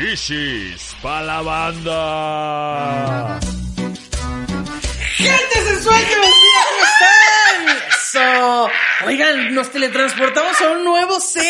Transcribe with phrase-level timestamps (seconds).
[0.00, 3.38] Shishis pa' la banda.
[5.16, 6.14] ¡Gente sensual que
[6.88, 7.68] están!
[7.90, 8.70] ¡Eso!
[9.04, 11.44] Oigan, nos teletransportamos a un nuevo set.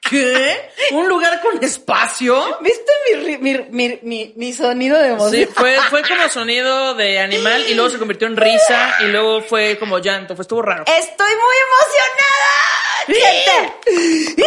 [0.00, 0.70] ¿Qué?
[0.92, 2.58] ¿Un lugar con espacio?
[2.62, 5.30] ¿Viste mi, ri- mi, mi, mi, mi sonido de voz?
[5.30, 9.42] Sí, fue, fue como sonido de animal y luego se convirtió en risa y luego
[9.42, 10.34] fue como llanto.
[10.34, 10.84] Fue, estuvo raro.
[10.86, 12.89] Estoy muy emocionada.
[13.06, 14.44] Gente.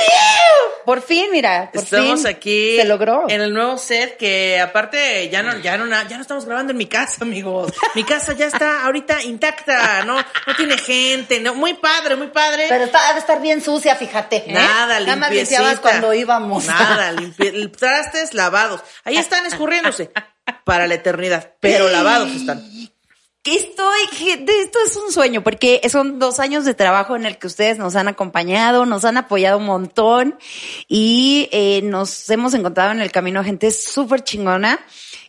[0.85, 3.25] Por fin, mira, por Estamos fin aquí Se logró.
[3.29, 6.77] en el nuevo set que aparte ya no, ya no, ya no estamos grabando en
[6.77, 7.71] mi casa, amigos.
[7.95, 12.65] Mi casa ya está ahorita intacta, no, no tiene gente, no, muy padre, muy padre.
[12.67, 14.37] Pero está, ha de estar bien sucia, fíjate.
[14.47, 14.53] ¿eh?
[14.53, 15.59] Nada, Nada más limpiecita.
[15.61, 16.65] limpiabas cuando íbamos.
[16.65, 18.81] Nada, limpi- trastes lavados.
[19.05, 20.11] Ahí están escurriéndose
[20.65, 22.61] para la eternidad, pero lavados están.
[23.43, 27.37] Que Estoy, gente, esto es un sueño, porque son dos años de trabajo en el
[27.37, 30.37] que ustedes nos han acompañado, nos han apoyado un montón
[30.87, 34.79] y eh, nos hemos encontrado en el camino gente súper chingona.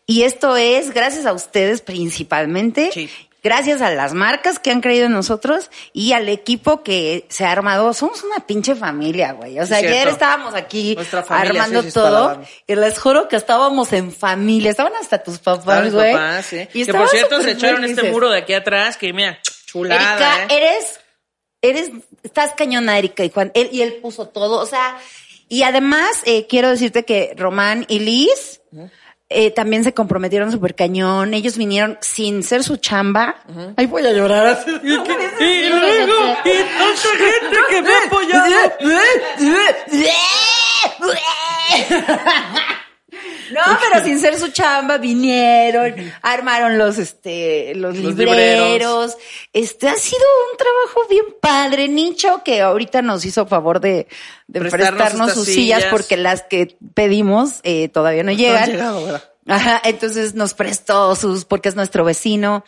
[0.07, 3.11] Y esto es gracias a ustedes principalmente.
[3.45, 7.53] Gracias a las marcas que han creído en nosotros y al equipo que se ha
[7.53, 7.93] armado.
[7.93, 9.61] Somos una pinche familia, güey.
[9.61, 13.93] O sea, ayer estábamos aquí familia, armando sí, sí, todo y les juro que estábamos
[13.93, 14.71] en familia.
[14.71, 16.15] Estaban hasta tus papás, güey.
[16.15, 16.67] papás, sí.
[16.73, 20.45] Y Que por cierto se echaron este muro de aquí atrás que mira, chulada, Erika,
[20.45, 20.59] ¿eh?
[20.59, 21.01] eres,
[21.61, 21.91] eres,
[22.23, 23.53] estás cañona, Erika y Juan.
[23.55, 24.97] Él, y él puso todo, o sea,
[25.51, 28.63] y además eh, quiero decirte que Román y Liz
[29.35, 31.35] eh, también se comprometieron súper cañón.
[31.35, 33.37] Ellos vinieron sin ser su chamba.
[33.77, 34.65] Ay, voy a llorar.
[34.83, 34.89] Y
[35.69, 38.55] luego, y tanta gente que me ha apoyado.
[43.55, 48.67] No, pero sin ser su chamba vinieron, armaron los este los, Los libreros.
[48.67, 49.17] libreros.
[49.53, 54.09] Este ha sido un trabajo bien padre, Nicho, que ahorita nos hizo favor de,
[54.47, 55.79] de Prestarnos sus sillas.
[55.81, 55.91] sillas.
[55.93, 58.71] porque las que pedimos eh, todavía no llegan.
[58.71, 59.25] llegado, ¿verdad?
[59.47, 62.65] Ajá, entonces nos prestó sus porque es nuestro vecino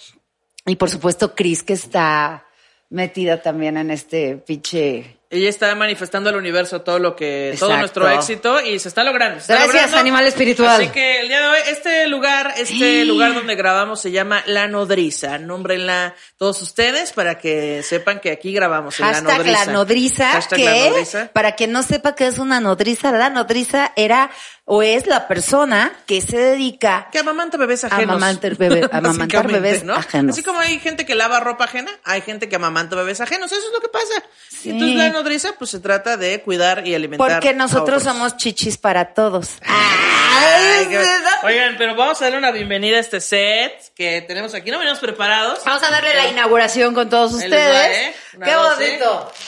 [0.66, 2.44] y por supuesto Cris que está
[2.90, 8.08] metida también en este pinche Ella está manifestando al universo todo lo que, todo nuestro
[8.08, 9.36] éxito y se está logrando.
[9.40, 9.98] se está Gracias, logrando.
[9.98, 10.80] animal espiritual.
[10.80, 14.68] Así que el día de hoy, este lugar, este lugar donde grabamos se llama La
[14.68, 15.38] Nodriza.
[15.38, 19.64] Nómbrenla todos ustedes para que sepan que aquí grabamos en La Nodriza.
[19.66, 21.30] la nodriza, Hashtag que La Nodriza.
[21.32, 24.30] para quien no sepa qué es una nodriza, la nodriza era
[24.68, 28.16] o es la persona que se dedica Que amamanta bebés ajenos.
[28.16, 29.94] Amamantar bebé- amamantar bebés ¿no?
[29.94, 30.34] ajenos.
[30.34, 33.50] Así como hay gente que lava ropa ajena, hay gente que amamanta bebés ajenos.
[33.52, 34.22] Eso es lo que pasa.
[34.50, 34.70] Sí.
[34.70, 37.30] Entonces la nodriza, pues se trata de cuidar y alimentar.
[37.32, 38.04] porque a nosotros otros.
[38.14, 39.50] somos chichis para todos.
[39.62, 41.04] Ay, qué-
[41.44, 44.70] Oigan, pero vamos a darle una bienvenida a este set que tenemos aquí.
[44.72, 45.60] No venimos preparados.
[45.64, 48.08] Vamos a darle la inauguración con todos Ahí les va, ustedes.
[48.08, 48.14] ¿eh?
[48.34, 49.32] Una, Qué bonito.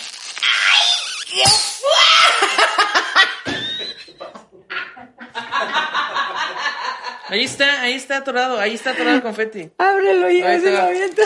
[7.31, 9.71] Ahí está, ahí está atorado, ahí está atorado el confeti.
[9.79, 10.85] Ábrelo y Ahí se lo va.
[10.85, 11.23] avienta.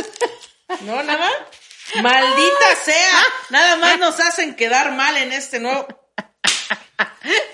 [0.80, 1.28] No, nada.
[2.02, 3.22] Maldita sea.
[3.50, 5.86] Nada más nos hacen quedar mal en este nuevo.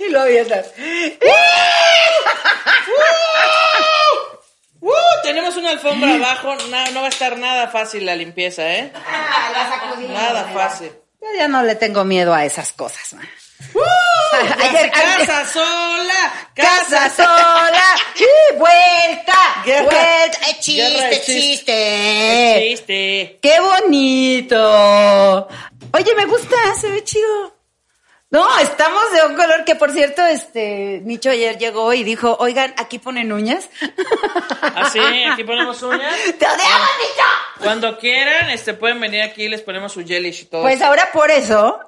[0.00, 0.62] Y lo avienta.
[4.80, 4.92] ¡Uh!
[5.22, 6.54] Tenemos una alfombra abajo.
[6.54, 8.92] No, no va a estar nada fácil la limpieza, ¿eh?
[9.52, 10.92] La sacudimos, Nada fácil.
[11.20, 13.12] Yo ya no le tengo miedo a esas cosas.
[13.14, 13.28] man.
[14.30, 17.82] Ya Ayer- casa sola, Casa sola
[18.16, 19.82] y vuelta, Guerra.
[19.84, 20.38] vuelta.
[20.48, 21.32] Eh, Guerra chiste, chiste.
[21.32, 22.64] chiste.
[22.68, 23.38] Chiste.
[23.42, 25.48] ¡Qué bonito!
[25.92, 27.54] Oye, me gusta, se ve chido.
[28.30, 32.74] No, estamos de un color que, por cierto, este, Nicho ayer llegó y dijo, oigan,
[32.76, 33.70] aquí ponen uñas.
[34.76, 36.14] Así, Ah, aquí ponemos uñas.
[36.38, 37.24] ¡Te odiamos, Nicho!
[37.64, 40.60] Cuando quieran, este, pueden venir aquí, les ponemos su gelish y todo.
[40.62, 41.80] Pues ahora por eso,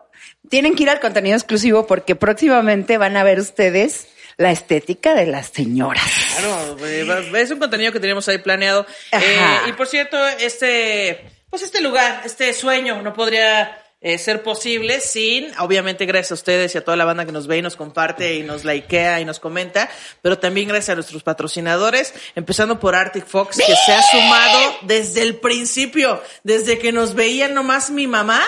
[0.48, 5.26] tienen que ir al contenido exclusivo porque próximamente van a ver ustedes la estética de
[5.26, 6.04] las señoras.
[6.38, 8.86] Claro, eh, es un contenido que tenemos ahí planeado.
[9.12, 9.38] Eh,
[9.68, 15.52] y por cierto, este, pues este lugar, este sueño no podría eh, ser posible sin,
[15.58, 18.34] obviamente gracias a ustedes y a toda la banda que nos ve y nos comparte
[18.34, 19.90] y nos likea y nos comenta,
[20.22, 25.20] pero también gracias a nuestros patrocinadores, empezando por Arctic Fox, que se ha sumado desde
[25.20, 28.40] el principio, desde que nos veía nomás mi mamá.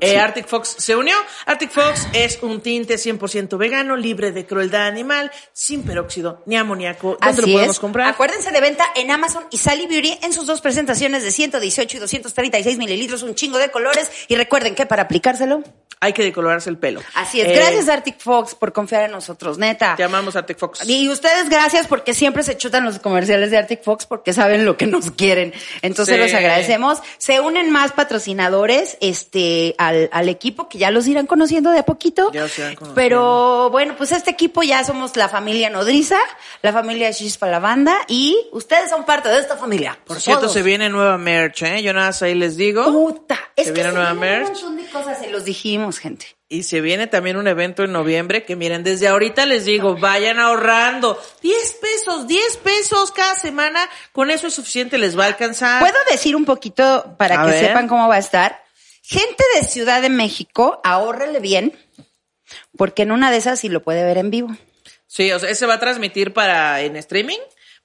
[0.00, 1.14] Eh, Arctic Fox se unió.
[1.46, 7.16] Arctic Fox es un tinte 100% vegano, libre de crueldad animal, sin peróxido ni amoníaco.
[7.20, 7.80] ¿Dónde lo Así podemos es.
[7.80, 8.08] comprar?
[8.08, 12.00] Acuérdense de venta en Amazon y Sally Beauty en sus dos presentaciones de 118 y
[12.00, 14.10] 236 mililitros, un chingo de colores.
[14.28, 15.62] Y recuerden que para aplicárselo,
[15.98, 17.00] Hay que decolorarse el pelo.
[17.14, 17.48] Así es.
[17.48, 19.96] Eh, Gracias, Arctic Fox, por confiar en nosotros, neta.
[19.96, 20.86] Te amamos Arctic Fox.
[20.86, 24.76] Y ustedes gracias porque siempre se chutan los comerciales de Arctic Fox porque saben lo
[24.76, 25.54] que nos quieren.
[25.80, 26.20] Entonces Sí.
[26.20, 26.98] los agradecemos.
[27.16, 31.84] Se unen más patrocinadores este al, al equipo que ya los irán conociendo de a
[31.84, 32.30] poquito.
[32.32, 32.94] Ya los irán conociendo.
[32.94, 36.18] Pero bueno, pues este equipo ya somos la familia Nodriza,
[36.62, 39.98] la familia Chispa la banda y ustedes son parte de esta familia.
[40.04, 40.52] Por cierto, Todos.
[40.52, 41.82] se viene nueva merch, ¿eh?
[41.82, 42.84] Yo nada más ahí les digo.
[42.84, 44.46] Puta, es Se que viene se nueva merch.
[44.48, 46.26] un montón de cosas, se los dijimos, gente.
[46.48, 50.38] Y se viene también un evento en noviembre que miren, desde ahorita les digo, vayan
[50.38, 51.20] ahorrando.
[51.42, 53.80] 10 pesos, 10 pesos cada semana.
[54.12, 55.80] Con eso es suficiente, les va a alcanzar.
[55.80, 57.66] ¿Puedo decir un poquito para A que ver.
[57.66, 58.62] sepan cómo va a estar?
[59.08, 61.78] Gente de Ciudad de México, ahórrele bien,
[62.76, 64.48] porque en una de esas sí lo puede ver en vivo.
[65.06, 67.38] Sí, o sea, ese va a transmitir para en streaming,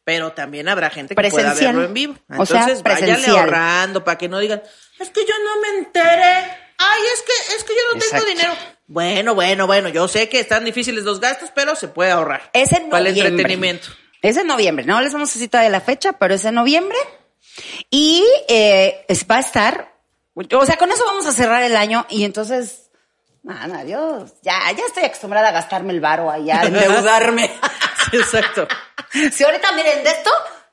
[0.04, 2.16] pero también habrá gente que pueda verlo en vivo.
[2.38, 3.38] O sea, Entonces, presencial.
[3.38, 4.64] ahorrando para que no digan,
[5.00, 6.58] es que yo no me enteré.
[6.78, 8.26] Ay, es que, es que yo no Exacto.
[8.26, 8.54] tengo dinero.
[8.88, 12.50] Bueno, bueno, bueno, yo sé que están difíciles los gastos, pero se puede ahorrar.
[12.54, 13.30] Es en Para el noviembre.
[13.44, 13.88] entretenimiento.
[14.24, 16.98] Es en noviembre, no les vamos a decir todavía la fecha, pero es en noviembre.
[17.90, 19.91] Y eh, va a estar,
[20.36, 22.90] o sea, con eso vamos a cerrar el año y entonces,
[23.44, 24.32] man, adiós.
[24.42, 27.52] Ya, ya estoy acostumbrada a gastarme el varo allá, a endeudarme.
[28.10, 28.68] Sí, exacto.
[29.32, 30.32] Si ahorita miren de esto,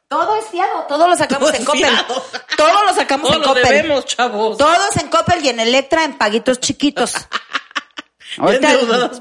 [0.08, 1.80] todo es fiado, todo lo sacamos Todo en Coppel.
[1.84, 2.24] fiado.
[2.56, 3.64] Todo lo sacamos Todos en lo Coppel.
[3.64, 4.56] debemos, chavos.
[4.58, 7.12] Todos en Coppel y en Electra en paguitos chiquitos.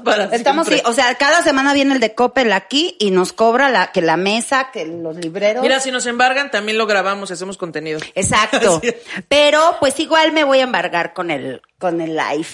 [0.04, 3.70] para estamos, sí, o sea, cada semana viene el de Coppel aquí y nos cobra
[3.70, 5.62] la, que la mesa, que los libreros.
[5.62, 8.00] Mira, si nos embargan, también lo grabamos y hacemos contenido.
[8.14, 8.80] Exacto.
[9.28, 12.46] Pero pues igual me voy a embargar con el, con el live,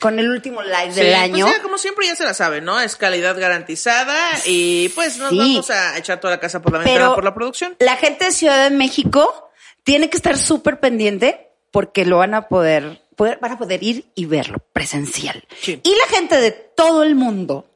[0.00, 1.46] con el último live Sí, del pues año.
[1.46, 2.80] ya, como siempre ya se la sabe, ¿no?
[2.80, 4.16] Es calidad garantizada
[4.46, 5.38] y pues nos Sí.
[5.38, 7.76] vamos a echar toda la casa por la ventana Pero por la producción.
[7.78, 9.50] la gente de Ciudad de México
[9.84, 14.06] tiene que estar súper pendiente porque lo van a poder, poder, van a poder ir
[14.14, 15.44] y verlo presencial.
[15.60, 15.78] Sí.
[15.82, 17.66] Y la gente de todo el mundo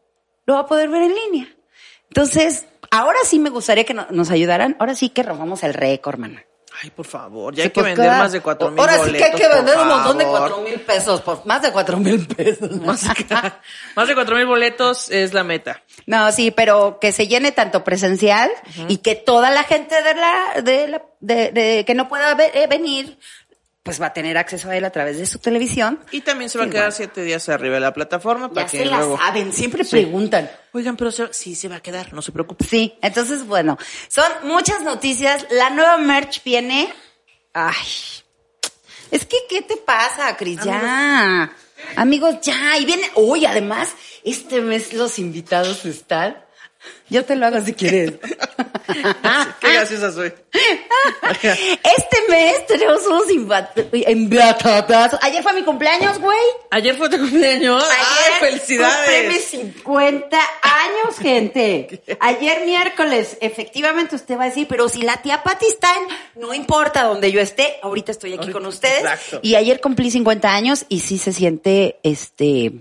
[0.46, 1.54] lo va a poder ver en línea.
[2.08, 4.74] Entonces, ahora sí me gustaría que no- nos ayudaran.
[4.78, 6.42] Ahora sí que rompamos el récord, hermana.
[6.82, 8.98] Ay, por favor, ya Sí, hay que pues, vender cada- más de cuatro mil Ahora
[9.04, 11.98] sí que hay que vender un montón de cuatro mil pesos, por más de cuatro
[11.98, 12.68] mil pesos.
[12.80, 13.04] Más,
[13.94, 15.82] más de cuatro mil boletos es la meta.
[16.06, 18.50] No, sí, pero que se llene tanto presencial
[18.88, 22.50] y que toda la gente de la, de la, de, de- que no pueda ve-
[22.54, 23.18] eh, venir,
[23.84, 26.00] pues va a tener acceso a él a través de su televisión.
[26.10, 26.96] Y también se va a quedar bueno.
[26.96, 29.18] siete días arriba de la plataforma Ya para se que la luego.
[29.18, 30.50] saben, siempre preguntan.
[30.72, 32.66] Oigan, pero se- sí se va a quedar, no se preocupen.
[32.66, 33.76] Sí, entonces bueno,
[34.08, 35.46] son muchas noticias.
[35.50, 36.92] La nueva merch viene.
[37.52, 37.76] Ay,
[39.10, 40.58] es que ¿qué te pasa, Cris?
[40.64, 41.52] Ya,
[41.96, 43.10] amigos, ya y viene.
[43.16, 43.90] Uy, además
[44.24, 46.42] este mes los invitados están.
[47.10, 48.14] Yo te lo hago si quieres.
[49.60, 50.32] Qué graciosa soy.
[51.42, 55.18] Este mes tenemos unos invitados.
[55.22, 56.38] Ayer fue mi cumpleaños, güey.
[56.70, 57.82] Ayer fue tu cumpleaños.
[57.82, 59.32] Ayer Ay, felicidades.
[59.32, 62.02] mis 50 años, gente.
[62.20, 66.54] Ayer miércoles, efectivamente usted va a decir, pero si la tía Pati está en, no
[66.54, 69.00] importa donde yo esté, ahorita estoy aquí con ustedes.
[69.00, 69.40] Exacto.
[69.42, 72.72] Y ayer cumplí 50 años y sí se siente, este,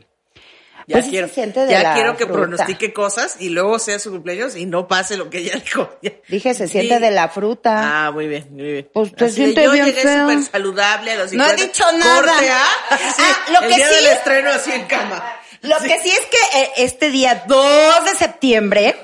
[0.88, 2.40] Ya pues quiero, siente de ya la quiero que fruta.
[2.42, 5.90] pronostique cosas y luego sea su cumpleaños y no pase lo que ella dijo.
[6.28, 7.02] Dije, se siente Sí.
[7.02, 8.06] de la fruta.
[8.08, 8.90] Ah, muy bien, muy bien.
[8.94, 10.30] Pues te yo bien llegué feo.
[10.30, 11.64] súper saludable a los No he 50.
[11.66, 12.16] dicho nada.
[12.16, 12.98] Corte A.
[12.98, 15.24] Sí, Ah, lo el que día sí- del estreno así en cama.
[15.64, 15.88] Lo Sí.
[15.88, 18.96] que sí es que eh, este día 2 de septiembre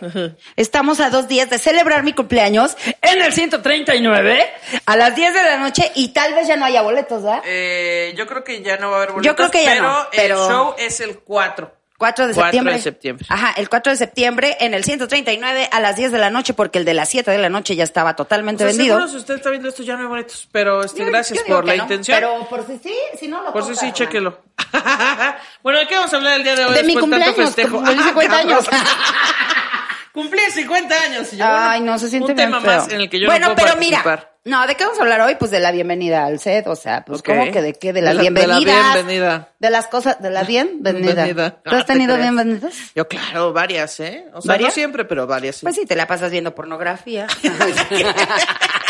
[0.55, 4.45] estamos a dos días de celebrar mi cumpleaños en el 139
[4.85, 7.41] a las 10 de la noche y tal vez ya no haya boletos, ¿verdad?
[7.45, 9.25] Eh, yo creo que ya no va a haber boletos.
[9.31, 11.78] Yo creo que ya pero no, pero- el show es el 4.
[11.99, 12.73] 4 de 4 septiembre.
[12.75, 13.25] de septiembre.
[13.29, 16.79] Ajá, el 4 de septiembre en el 139 a las 10 de la noche porque
[16.79, 18.95] el de las 7 de la noche ya estaba totalmente O sea, vendido.
[18.95, 21.55] seguro si usted está viendo esto ya no hay boletos, pero este, Yo- gracias yo
[21.55, 22.17] por la no, intención.
[22.17, 24.39] Pero por si sí, si no lo por si sí, chéquelo.
[25.61, 26.73] bueno, ¿de qué vamos a hablar el día de hoy?
[26.73, 27.77] De mi de tanto cumpleaños, festejo?
[27.77, 28.65] cumplí 50 años.
[30.13, 31.33] Cumplí 50 años.
[31.33, 32.71] y yo, Ay, bueno, no, se siente Un bien tema feo.
[32.77, 34.29] más en el que yo bueno, no puedo pero participar.
[34.45, 35.35] mira, no, ¿de qué vamos a hablar hoy?
[35.35, 37.25] Pues de la bienvenida al set, o sea, pues Ok.
[37.27, 37.93] ¿cómo que de qué?
[37.93, 39.49] De las De la- de la bienvenida.
[39.59, 41.13] De las cosas, de la bienvenida.
[41.25, 41.61] Bienvenida.
[41.63, 42.31] ¿Tú has Ah, te tenido creas.
[42.33, 42.73] bienvenidas?
[42.95, 44.25] Yo, claro, varias, ¿eh?
[44.33, 44.69] O sea, ¿Varias?
[44.71, 45.61] no siempre, pero varias, sí.
[45.65, 47.27] Pues sí, te la pasas viendo pornografía.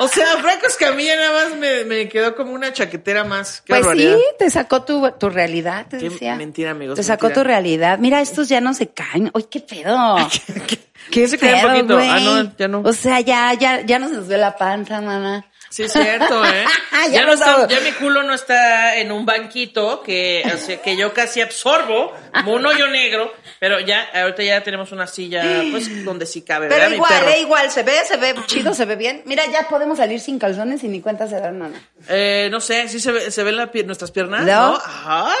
[0.00, 3.60] o sea, Franco Escamilla nada más me, me quedó como una chaquetera más.
[3.60, 4.16] Qué pues barbaridad.
[4.16, 6.34] sí, te sacó tu, tu realidad, te Qué decía.
[6.36, 7.98] mentira, amigos, Te sacó tu realidad.
[7.98, 9.30] Mira, estos ya no se caen.
[9.34, 10.16] Uy, qué pedo.
[11.10, 11.98] ¿Qué se cae un pedo, poquito?
[11.98, 12.80] Ah, no, ya no.
[12.84, 15.44] O sea, ya, ya, ya no se nos ve la panza, mamá.
[15.70, 16.64] Sí, es cierto, ¿eh?
[16.92, 20.82] Ya ya, no está, ya mi culo no está en un banquito que, o sea,
[20.82, 25.62] que yo casi absorbo como un hoyo negro, pero ya, ahorita ya tenemos una silla,
[25.70, 28.74] pues, donde sí cabe, Pero ¿verdad, mi igual, eh, igual, se ve, se ve chido,
[28.74, 29.22] se ve bien.
[29.24, 31.80] Mira, ya podemos salir sin calzones y ni cuenta se dan nada.
[32.08, 34.44] Eh, no sé, ¿sí se ve, se ven la nuestras piernas?
[34.44, 34.78] No.
[34.84, 35.34] ¡Ay!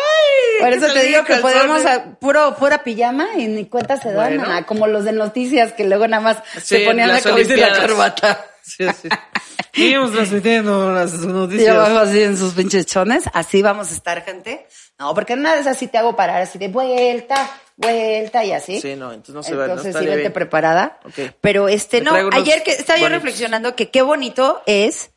[0.60, 4.12] Por ¿qué eso te digo que podemos a puro, pura pijama y ni cuenta se
[4.12, 4.46] dan Bueno.
[4.46, 4.64] nada.
[4.64, 7.78] Como los de noticias que luego nada más Sí, se ponían la camisa y la
[7.80, 8.49] corbata.
[8.76, 9.08] Sí, sí.
[9.72, 11.74] Seguimos transmitiendo las Y noticias.
[11.76, 13.24] abajo así en sus pinches chones.
[13.32, 14.66] Así vamos a estar, gente.
[14.98, 18.52] No, porque en una de esas sí te hago parar así de vuelta, vuelta y
[18.52, 18.80] así.
[18.80, 20.32] Sí, no, entonces no se va, no Entonces sí bien.
[20.32, 21.00] preparada.
[21.40, 23.22] Pero este, no, ayer que estaba yo bonitos.
[23.22, 25.10] reflexionando que qué bonito es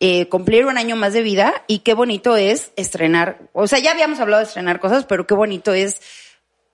[0.00, 3.38] eh, cumplir un año más de vida y qué bonito es estrenar.
[3.52, 6.00] O sea, ya habíamos hablado de estrenar cosas, pero qué bonito es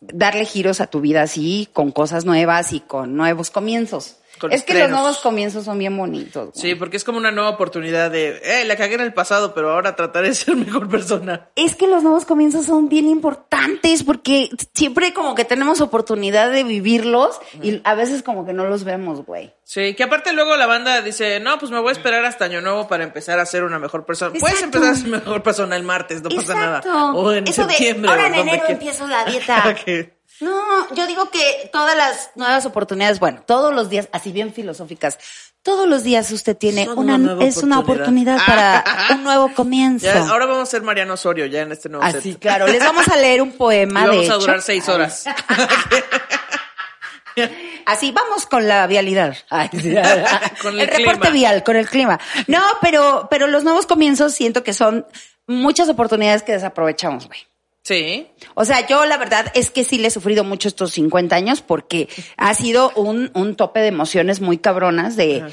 [0.00, 4.18] darle giros a tu vida así, con cosas nuevas y con nuevos comienzos.
[4.38, 6.50] Con es que los nuevos comienzos son bien bonitos.
[6.52, 6.60] güey.
[6.60, 9.70] Sí, porque es como una nueva oportunidad de, eh, la cagué en el pasado, pero
[9.72, 11.48] ahora trataré de ser mejor persona.
[11.56, 16.64] Es que los nuevos comienzos son bien importantes porque siempre como que tenemos oportunidad de
[16.64, 19.52] vivirlos y a veces como que no los vemos, güey.
[19.64, 22.60] Sí, que aparte luego la banda dice, no, pues me voy a esperar hasta año
[22.60, 24.32] nuevo para empezar a ser una mejor persona.
[24.38, 26.82] Puedes empezar a ser mejor persona el martes, no pasa nada.
[27.14, 28.10] O en Eso de, septiembre.
[28.10, 29.74] ahora o en enero empiezo la dieta.
[29.84, 34.52] Que- No, yo digo que todas las nuevas oportunidades, bueno, todos los días, así bien
[34.52, 35.18] filosóficas,
[35.62, 40.06] todos los días usted tiene Son una, es una oportunidad para un nuevo comienzo.
[40.06, 42.40] Ya, ahora vamos a ser Mariano Osorio ya en este nuevo Así, set.
[42.40, 42.66] claro.
[42.66, 44.38] Les vamos a leer un poema Y de vamos a hecho.
[44.40, 45.24] durar seis horas.
[47.86, 49.36] Así, vamos con la vialidad.
[49.50, 49.68] Ay.
[50.62, 52.18] Con el el reporte vial, con el clima.
[52.46, 55.06] No, pero, pero los nuevos comienzos siento que son
[55.46, 57.40] muchas oportunidades que desaprovechamos, güey.
[57.84, 58.28] Sí.
[58.54, 61.60] O sea, yo la verdad es que sí le he sufrido mucho estos 50 años
[61.60, 65.44] porque ha sido un, un tope de emociones muy cabronas de,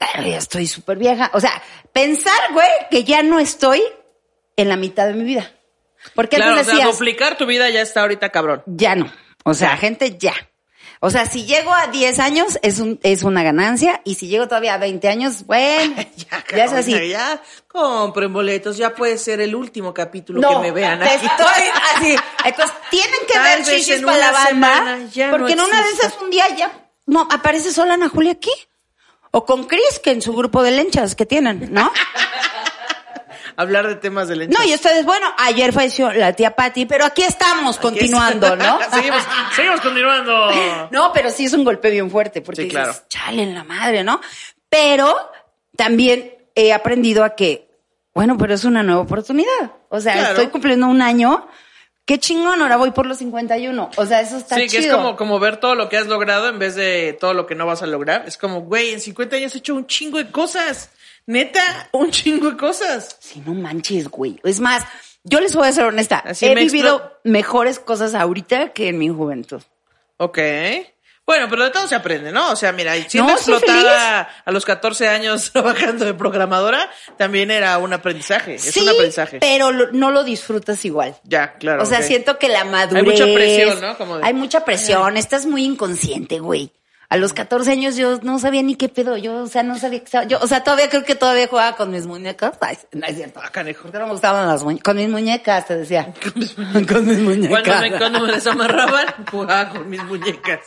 [0.00, 1.30] "Ay, ya estoy súper vieja.
[1.34, 1.62] O sea,
[1.92, 3.82] pensar, güey, que ya no estoy
[4.56, 5.52] en la mitad de mi vida.
[6.14, 8.62] Porque Claro, o antes sea, decías, duplicar tu vida ya está ahorita cabrón.
[8.66, 9.12] ya no.
[9.44, 10.32] O sea, gente, ya.
[11.06, 14.48] O sea, si llego a 10 años es un, es una ganancia y si llego
[14.48, 17.08] todavía a 20 años, bueno, ya, es así.
[17.10, 21.26] Ya compren boletos, ya puede ser el último capítulo No, que me vean te aquí.
[21.26, 22.16] estoy así.
[22.46, 24.96] Entonces, tienen que Tal ver chichis para la banda.
[24.96, 26.72] no porque en una de esas un día ya
[27.04, 28.52] no aparece sola Ana Julia aquí.
[29.30, 31.92] O con Chris, que en su grupo de lenchas que tienen, ¿no?
[33.56, 34.48] Hablar de temas de.
[34.48, 38.78] No, y ustedes, bueno, ayer falleció la tía Patty, pero aquí estamos continuando, ¿no?
[38.92, 39.22] seguimos,
[39.54, 40.50] seguimos continuando.
[40.90, 44.02] No, pero sí es un golpe bien fuerte, porque Sí, dices, chale en la madre,
[44.04, 44.20] ¿no?
[44.68, 45.16] Pero
[45.76, 47.68] también he aprendido a que,
[48.14, 49.72] bueno, pero es una nueva oportunidad.
[49.88, 50.28] O sea, Claro.
[50.30, 51.46] estoy cumpliendo un año.
[52.06, 53.90] Qué chingón, ahora voy por los 51.
[53.96, 54.82] O sea, eso está Sí, que chido.
[54.90, 57.54] es como, como ver todo lo que has logrado en vez de todo lo que
[57.54, 58.24] no vas a lograr.
[58.26, 60.90] Es como, güey, en 50 años he hecho un chingo de cosas.
[61.26, 63.16] Neta, un chingo de cosas.
[63.20, 64.38] Si no manches, güey.
[64.44, 64.84] Es más,
[65.22, 66.18] yo les voy a ser honesta.
[66.18, 69.62] Así he me vivido mejores cosas ahorita que en mi juventud.
[70.18, 70.38] Ok.
[71.26, 72.50] Bueno, pero de todo se aprende, ¿no?
[72.52, 77.78] O sea, mira, siendo No, explotada a los 14 años trabajando de programadora, también era
[77.78, 78.56] un aprendizaje.
[78.56, 79.38] Es un aprendizaje.
[79.40, 81.16] pero lo- no lo disfrutas igual.
[81.24, 81.82] Ya, claro.
[81.82, 83.04] o sea, siento que la madurez.
[83.04, 83.96] mucha presión, ¿no?
[83.96, 85.16] Como de- Hay mucha presión.
[85.16, 86.70] Estás muy inconsciente, güey.
[87.08, 89.16] A los 14 años yo no sabía ni qué pedo.
[89.16, 90.24] Yo, o sea, no sabía que estaba.
[90.24, 92.56] Yo, o sea, todavía creo que todavía jugaba con mis muñecas.
[92.60, 93.40] Ay, no es cierto.
[93.52, 93.82] Canejo.
[93.82, 94.84] Porque no me gustaban las muñecas.
[94.84, 96.12] Con mis muñecas, te decía.
[96.88, 97.62] con mis muñecas.
[97.62, 100.60] Cuando me, cuando me desamarraban, jugaba con mis muñecas.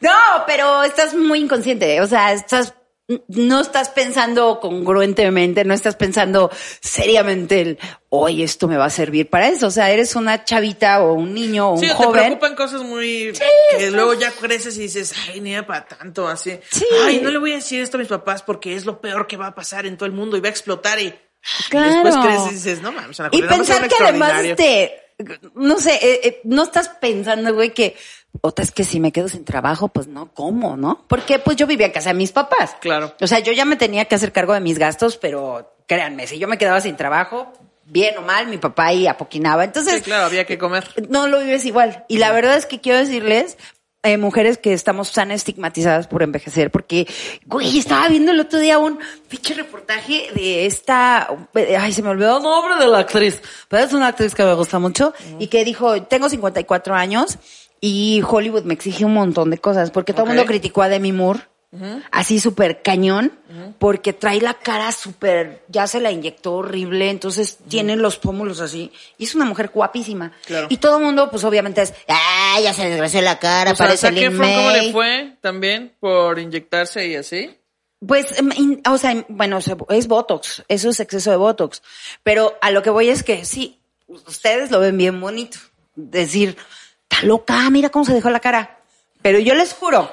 [0.00, 0.10] No,
[0.46, 2.00] pero estás muy inconsciente.
[2.00, 2.74] O sea, estás.
[3.28, 9.28] No estás pensando congruentemente, no estás pensando seriamente el, oye, esto me va a servir
[9.28, 9.66] para eso.
[9.66, 12.12] O sea, eres una chavita o un niño o un Sí, te joven.
[12.24, 13.32] preocupan cosas muy...
[13.32, 16.58] que estás- luego ya creces y dices, ay, ni era para tanto, así.
[16.70, 16.86] Sí.
[17.04, 19.36] Ay, no le voy a decir esto a mis papás porque es lo peor que
[19.36, 21.14] va a pasar en todo el mundo y va a explotar y...
[21.68, 21.90] Claro.
[21.90, 24.52] Y después creces y dices, no mames, Y era pensar un que además, extraordinario".
[24.52, 27.96] este, no sé, eh, eh, no estás pensando, güey, que,
[28.40, 31.04] otra es que si me quedo sin trabajo, pues no, ¿cómo, no?
[31.08, 32.76] Porque pues yo vivía en casa de mis papás.
[32.80, 33.14] Claro.
[33.20, 36.38] O sea, yo ya me tenía que hacer cargo de mis gastos, pero créanme, si
[36.38, 37.52] yo me quedaba sin trabajo,
[37.84, 39.64] bien o mal, mi papá ahí apoquinaba.
[39.64, 40.84] Entonces, Sí, claro, había que comer.
[41.08, 42.04] no lo vives igual.
[42.08, 43.56] Y la verdad es que quiero decirles,
[44.02, 47.06] eh, mujeres que estamos tan estigmatizadas por envejecer, porque,
[47.46, 48.98] güey, estaba viendo el otro día un
[49.28, 51.28] pinche reportaje de esta,
[51.78, 54.52] ay, se me olvidó el nombre de la actriz, pero es una actriz que me
[54.54, 57.38] gusta mucho, y que dijo, tengo 54 años
[57.86, 61.12] y Hollywood me exige un montón de cosas, porque todo el mundo criticó a Demi
[61.12, 61.40] Moore.
[62.10, 63.32] Así súper cañón,
[63.78, 68.90] porque trae la cara súper, ya se la inyectó horrible, entonces tiene los pómulos así.
[69.18, 70.32] Y es una mujer guapísima.
[70.46, 70.68] Claro.
[70.70, 73.86] Y todo el mundo, pues obviamente es, ah, ya se desgració la cara, O sea,
[73.86, 74.86] parece Lin Efron, ¿cómo May".
[74.86, 77.54] le fue también por inyectarse y así?
[78.06, 81.82] Pues, em, o sea, bueno, sea, es Botox, eso es exceso de Botox.
[82.22, 85.58] Pero a lo que voy es que sí, ustedes lo ven bien bonito.
[85.96, 86.56] Decir,
[87.14, 88.78] está loca, mira cómo se dejó la cara.
[89.22, 90.10] Pero yo les juro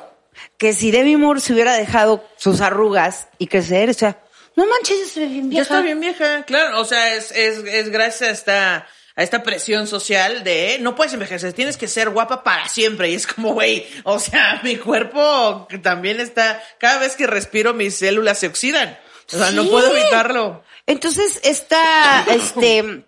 [0.58, 4.20] que si Demi Moore se hubiera dejado sus arrugas y crecer, o sea,
[4.56, 5.62] no manches, ya se ve bien Ya vieja.
[5.64, 6.80] está bien vieja, claro.
[6.80, 11.14] O sea, es, es, es gracias a esta, a esta presión social de no puedes
[11.14, 13.10] envejecer, tienes que ser guapa para siempre.
[13.10, 17.96] Y es como, güey, o sea, mi cuerpo también está, cada vez que respiro mis
[17.96, 18.98] células se oxidan.
[19.34, 20.64] O sea, no puedo evitarlo.
[20.86, 23.06] Entonces, esta, este,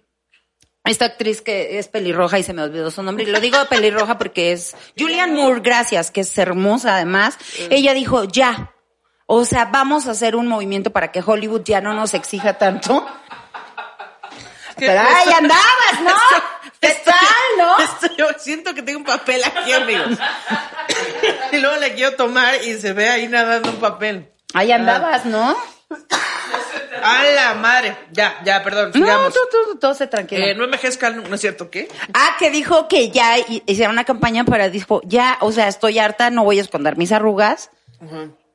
[0.85, 4.17] esta actriz que es pelirroja y se me olvidó su nombre, y lo digo pelirroja
[4.17, 7.37] porque es Julianne Moore, gracias, que es hermosa además.
[7.69, 8.71] Ella dijo, ya.
[9.25, 13.05] O sea, vamos a hacer un movimiento para que Hollywood ya no nos exija tanto.
[14.75, 16.11] Pero ahí andabas, ¿no?
[16.81, 17.77] ¿Qué Estoy- tal, no?
[17.79, 20.17] estoy- yo siento que tengo un papel aquí, amigos.
[21.53, 24.29] y luego le quiero tomar y se ve ahí nadando un papel.
[24.53, 25.55] Ahí andabas, ¿no?
[27.03, 27.97] A la madre.
[28.12, 29.33] Ya, ya, perdón, No, sigamos.
[29.33, 30.45] tú, tú, todo se tranquilo.
[30.45, 31.69] Eh, no envejezcan, ¿no es cierto?
[31.69, 31.89] ¿Qué?
[32.13, 36.00] Ah, que dijo que ya hi- hicieron una campaña para, dijo, ya, o sea, estoy
[36.00, 37.71] harta, no voy a esconder mis arrugas.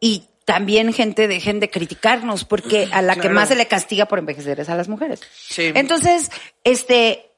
[0.00, 4.18] Y también, gente, dejen de criticarnos, porque a la que más se le castiga por
[4.18, 5.20] envejecer es a las mujeres.
[5.34, 5.72] Sí.
[5.74, 6.30] Entonces,
[6.64, 7.30] este,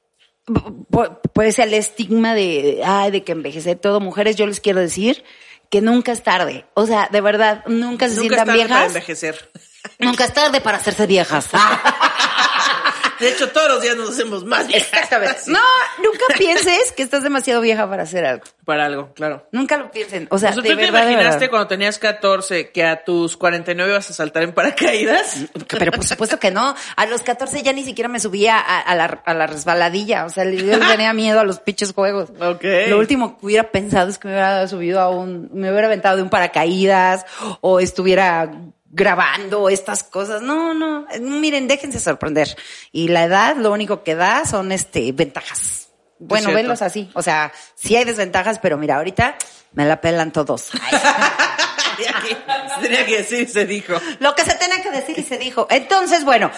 [0.46, 4.78] pu- pu- pues el estigma de, ay, de que envejecer todo mujeres, yo les quiero
[4.80, 5.24] decir
[5.70, 6.66] que nunca es tarde.
[6.74, 8.86] O sea, de verdad, nunca se Nunca es sientan tarde para viejas.
[8.88, 9.50] envejecer.
[9.98, 11.48] Nunca es tarde para hacerse viejas.
[13.20, 14.88] De hecho, todos los días nos hacemos más viejas.
[14.94, 15.40] Exactamente.
[15.40, 15.50] Sí.
[15.52, 15.58] No,
[16.02, 18.44] nunca pienses que estás demasiado vieja para hacer algo.
[18.64, 19.46] Para algo, claro.
[19.52, 20.26] Nunca lo piensen.
[20.30, 21.50] O sea, ¿Tú te imaginaste verdad.
[21.50, 25.36] cuando tenías 14 que a tus 49 ibas a saltar en paracaídas?
[25.68, 26.74] Pero por supuesto que no.
[26.96, 30.24] A los 14 ya ni siquiera me subía a, a la, a la resbaladilla.
[30.24, 32.30] O sea, yo tenía miedo a los pinches juegos.
[32.40, 32.64] Ok.
[32.88, 36.16] Lo último que hubiera pensado es que me hubiera subido a un, me hubiera aventado
[36.16, 37.26] de un paracaídas
[37.60, 38.50] o estuviera
[38.90, 40.42] grabando estas cosas.
[40.42, 41.06] No, no.
[41.20, 42.56] Miren, déjense sorprender.
[42.92, 45.88] Y la edad lo único que da son este ventajas.
[46.18, 47.10] Bueno, venlos así.
[47.14, 49.36] O sea, sí hay desventajas, pero mira, ahorita
[49.72, 50.70] me la pelan todos.
[52.80, 53.94] Tenía que decir, se dijo.
[54.20, 55.66] Lo que se tenía que decir y se dijo.
[55.70, 56.50] Entonces, bueno,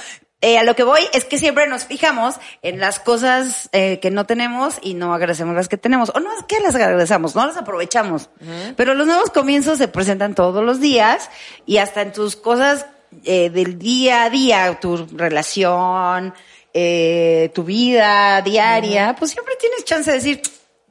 [0.43, 4.11] eh, a lo que voy es que siempre nos fijamos en las cosas eh, que
[4.11, 6.11] no tenemos y no agradecemos las que tenemos.
[6.15, 8.29] O no es que las agradecemos, no las aprovechamos.
[8.77, 11.31] Pero los nuevos comienzos se presentan todos los días
[11.65, 12.87] y hasta en tus cosas
[13.25, 16.35] eh, del día a día, tu relación,
[16.75, 20.43] eh, tu vida diaria, pues siempre tienes chance de decir,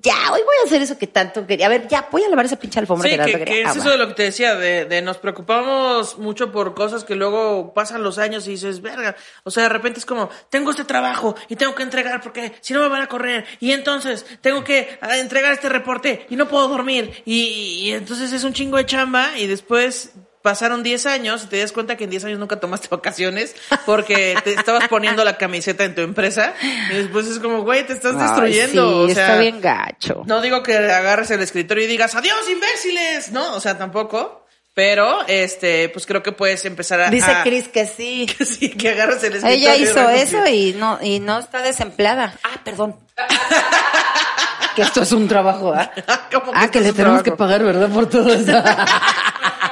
[0.02, 1.68] ya, hoy voy a hacer eso que tanto quería.
[1.68, 3.74] A ver, ya, voy a lavar esa pinche alfombra Sí, que que, que es Ah,
[3.78, 7.74] eso de lo que te decía, de, de nos preocupamos mucho por cosas que luego
[7.74, 11.36] pasan los años y dices, verga, o sea, de repente es como, tengo este trabajo
[11.50, 14.98] y tengo que entregar porque si no me van a correr y entonces tengo que
[15.02, 18.86] ah, entregar este reporte y no puedo dormir y, y entonces es un chingo de
[18.86, 22.60] chamba y después pasaron 10 años y te das cuenta que en 10 años nunca
[22.60, 26.54] tomaste vacaciones porque te estabas poniendo la camiseta en tu empresa
[26.92, 29.06] y después es como, güey, te estás Ay, destruyendo.
[29.08, 30.24] sí, o sea, está bien gacho.
[30.26, 33.54] no digo que agarres el escritorio y digas, adiós, imbéciles, ¿no?
[33.56, 34.40] O sea, tampoco.
[34.74, 37.10] Pero, este, pues creo que puedes empezar a...
[37.10, 38.26] Dice Cris que sí.
[38.38, 39.70] que sí, que agarres el escritorio.
[39.70, 42.36] Ella hizo eso y no, y no está desempleada.
[42.42, 42.96] Ah, perdón.
[44.76, 45.92] que esto es un trabajo, ¿ah?
[46.32, 47.90] ¿Cómo Ah, que es le tenemos que pagar, ¿verdad?
[47.90, 48.64] Por todo eso.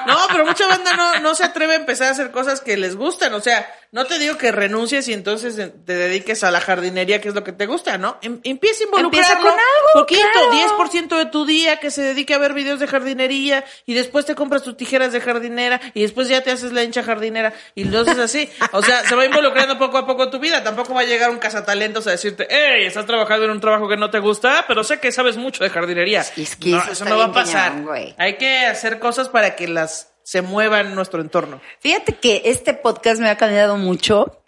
[0.10, 2.96] No, pero mucha banda no, no se atreve a empezar a hacer cosas que les
[2.96, 3.34] gustan.
[3.34, 7.30] O sea, no te digo que renuncies y entonces te dediques a la jardinería, que
[7.30, 8.18] es lo que te gusta, ¿no?
[8.22, 9.20] Em- empieza a involucrarlo.
[9.28, 10.52] Empieza con algo, Poquito, claro.
[10.78, 14.36] 10% de tu día que se dedique a ver videos de jardinería y después te
[14.36, 18.18] compras tus tijeras de jardinera y después ya te haces la hincha jardinera y entonces
[18.20, 18.50] así.
[18.74, 20.64] O sea, se va involucrando poco a poco tu vida.
[20.64, 23.98] Tampoco va a llegar un cazatalentos a decirte, hey, estás trabajando en un trabajo que
[23.98, 26.22] no te gusta, pero sé que sabes mucho de jardinería.
[26.38, 27.72] Es que no, eso eso no va a pasar.
[27.72, 28.14] cañón, güey.
[28.18, 29.99] Hay que hacer cosas para que las
[30.30, 31.60] se muevan en nuestro entorno.
[31.80, 34.44] Fíjate que este podcast me ha cambiado mucho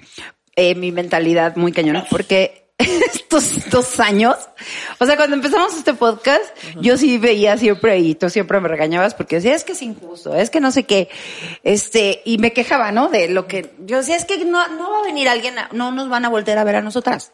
[0.56, 4.36] eh, mi mentalidad muy cañona, porque estos dos años,
[5.00, 6.44] o sea, cuando empezamos este podcast,
[6.80, 10.36] yo sí veía siempre y tú siempre me regañabas porque decía, es que es injusto,
[10.36, 11.10] es que no sé qué,
[11.64, 13.10] este, y me quejaba, ¿no?
[13.10, 15.92] De lo que, yo decía, es que no, no va a venir alguien, a- no
[15.92, 17.34] nos van a volver a ver a nosotras.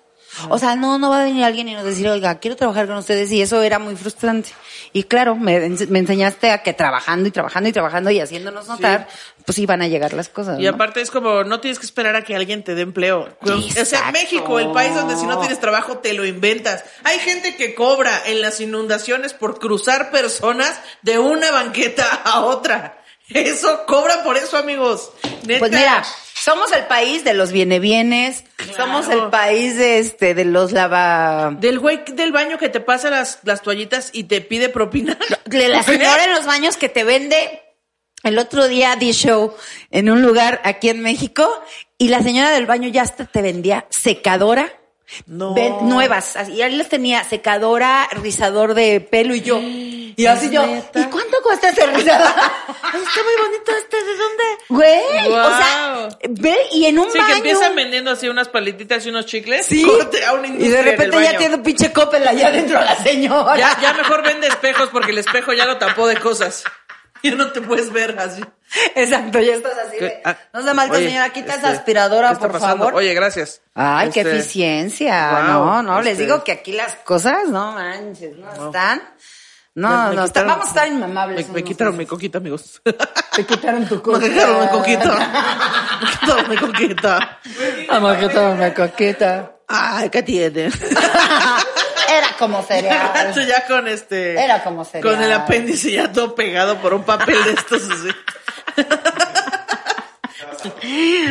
[0.50, 2.98] O sea, no, no va a venir alguien y nos decir, oiga, quiero trabajar con
[2.98, 4.50] ustedes y eso era muy frustrante.
[4.94, 9.08] Y claro, me, me enseñaste a que trabajando y trabajando y trabajando y haciéndonos notar,
[9.46, 10.60] pues iban a llegar las cosas.
[10.60, 10.72] Y ¿no?
[10.72, 13.28] aparte es como, no tienes que esperar a que alguien te dé empleo.
[13.42, 14.12] O sea.
[14.12, 16.84] México, el país donde si no tienes trabajo te lo inventas.
[17.04, 23.04] Hay gente que cobra en las inundaciones por cruzar personas de una banqueta a otra.
[23.30, 25.12] Eso, cobra por eso, amigos.
[25.44, 25.60] Neta.
[25.60, 26.04] Pues mira,
[26.48, 28.46] somos el país de los viene bienes,
[28.78, 33.10] somos el país de este, de los lava, Del güey del baño que te pasa
[33.10, 35.18] las, las toallitas y te pide propina.
[35.46, 37.64] de la señora en los baños que te vende
[38.24, 39.54] El otro día di show
[39.92, 41.46] en un lugar aquí en México
[41.98, 44.72] y la señora del baño ya hasta te vendía secadora.
[45.26, 45.54] No.
[45.54, 46.36] ven- nuevas.
[46.36, 49.60] Así, y ahí les tenía secadora, rizador de pelo y yo.
[49.60, 50.66] Y así yo.
[50.66, 51.00] ¿Neta?
[51.00, 52.28] ¿Y cuánto cuesta este rizador?
[52.84, 53.98] Ay, está muy bonito este.
[54.04, 54.44] ¿De dónde?
[54.70, 55.32] Güey.
[55.34, 57.28] O sea, ve y en un Sí, baño.
[57.28, 59.66] que empiezan vendiendo así unas paletitas y unos chicles.
[59.66, 59.84] Sí.
[59.86, 63.56] Corte a una Y de repente ya tiene un pinche copel allá adentro la señora.
[63.58, 66.64] Ya, ya mejor vende espejos porque el espejo ya lo tapó de cosas.
[67.24, 68.44] Ya no te puedes ver así.
[68.96, 69.98] Exacto, ya estás así.
[69.98, 70.22] de.
[70.26, 72.78] Ah, no sea mal, oye, señora, quita este, esa aspiradora, ¿qué está por pasando?
[72.86, 72.96] favor.
[72.96, 73.62] Oye, gracias.
[73.74, 75.32] Ay, qué Este, eficiencia.
[75.32, 79.02] wow, no, no, les este- digo que aquí las cosas, no manches, no están.
[79.78, 81.48] No, Me- me no, quitaron- vamos a estar inmamables.
[81.50, 82.82] Me, me quitaron mi coquita, amigos.
[83.36, 84.30] Te quitaron tu Me coquita.
[84.34, 85.10] quitaron mi coquita.
[86.02, 87.40] Me quitaron mi coquita.
[88.02, 89.52] Me quitaron mi coquita.
[89.68, 90.64] Ay, ¿qué tiene?
[92.10, 93.34] Era como cereal.
[93.48, 94.44] Ya con este.
[94.44, 95.14] Era como cereal.
[95.16, 98.10] Con el apéndice ya todo pegado por un papel de estos así.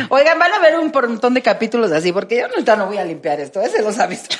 [0.09, 3.03] Oigan, van a ver un montón de capítulos así, porque yo no, no voy a
[3.03, 4.37] limpiar esto, ese los ha visto.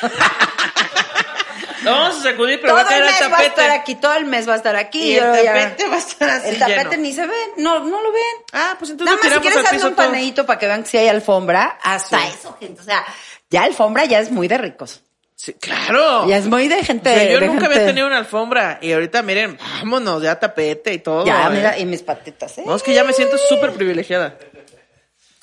[1.88, 3.48] Lo vamos a sacudir, pero todo va a caer el el mes va a tapete.
[3.62, 5.00] estar aquí, todo el mes va a estar aquí.
[5.14, 7.02] Y el ya- tapete va a estar así El tapete lleno.
[7.04, 8.24] ni se ve, no, no lo ven.
[8.54, 10.90] Ah, pues entonces Nada más si quieres al piso un paneíto para que vean que
[10.90, 12.28] si hay alfombra, hasta Sí.
[12.40, 12.82] eso, gente.
[12.82, 13.06] O sea,
[13.50, 15.02] ya alfombra ya es muy de ricos.
[15.40, 16.28] Sí, claro.
[16.28, 17.14] Ya es muy de O gente.
[17.14, 20.94] sea, yo de nunca gente- había tenido una alfombra y ahorita miren, vámonos, ya tapete
[20.94, 21.26] y todo.
[21.26, 21.50] Ya, eh.
[21.52, 22.64] mira, y mis patitas, ¿eh?
[22.66, 24.36] No, es que ya me siento súper privilegiada.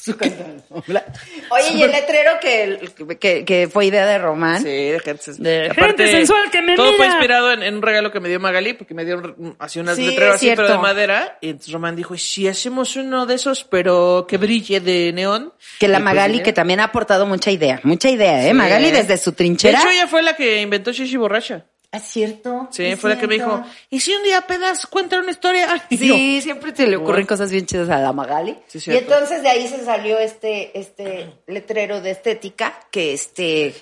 [1.51, 2.81] Oye, y el letrero que,
[3.19, 4.59] que, que fue idea de Román.
[4.63, 7.11] Sí, de gente, De aparte, gente sensual que me Todo fue mira.
[7.19, 9.97] inspirado en, en un regalo que me dio Magali, porque me dio un- así unas
[9.97, 11.39] Sí, letreros así, pero de madera.
[11.41, 15.53] Y entonces Román dijo, ¿y si hacemos uno de esos, pero que brille de neón?
[15.79, 18.49] Que la Y pues, Magali, que también ha aportado mucha idea, mucha idea, ¿eh?
[18.49, 18.55] Sí.
[18.55, 19.79] Magali desde su trinchera.
[19.79, 21.67] De hecho, ella fue la que inventó Shishi Borracha.
[21.95, 22.69] Es cierto.
[22.73, 25.69] Sí, es fue la que me dijo, ¿y si un día pedas cuenta una historia?
[25.91, 28.59] Y Sí, siempre se le ocurren cosas bien chidas a la Magali.
[28.67, 33.75] Sí, y entonces de ahí se salió este, este letrero de estética, que este,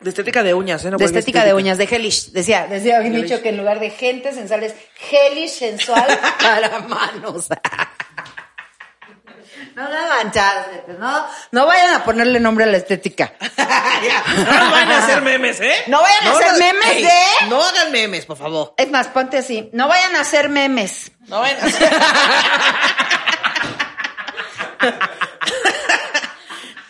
[0.00, 0.90] De estética de uñas, ¿eh?
[0.90, 2.32] No de estética de uñas, de Hellish.
[2.32, 4.74] Decía, decía bien dicho que en lugar de gente sensual es
[5.10, 6.08] Hellish sensual
[6.42, 7.48] para manos.
[9.80, 9.88] No
[10.20, 10.40] gente,
[10.98, 13.32] no, no vayan a ponerle nombre a la estética.
[13.40, 15.74] No vayan a hacer memes, ¿eh?
[15.86, 18.74] No vayan a hacer memes ey, de- No hagan memes, por favor.
[18.76, 19.70] Es más, ponte así.
[19.72, 21.12] No vayan a hacer memes.
[21.28, 21.90] No vayan a hacer...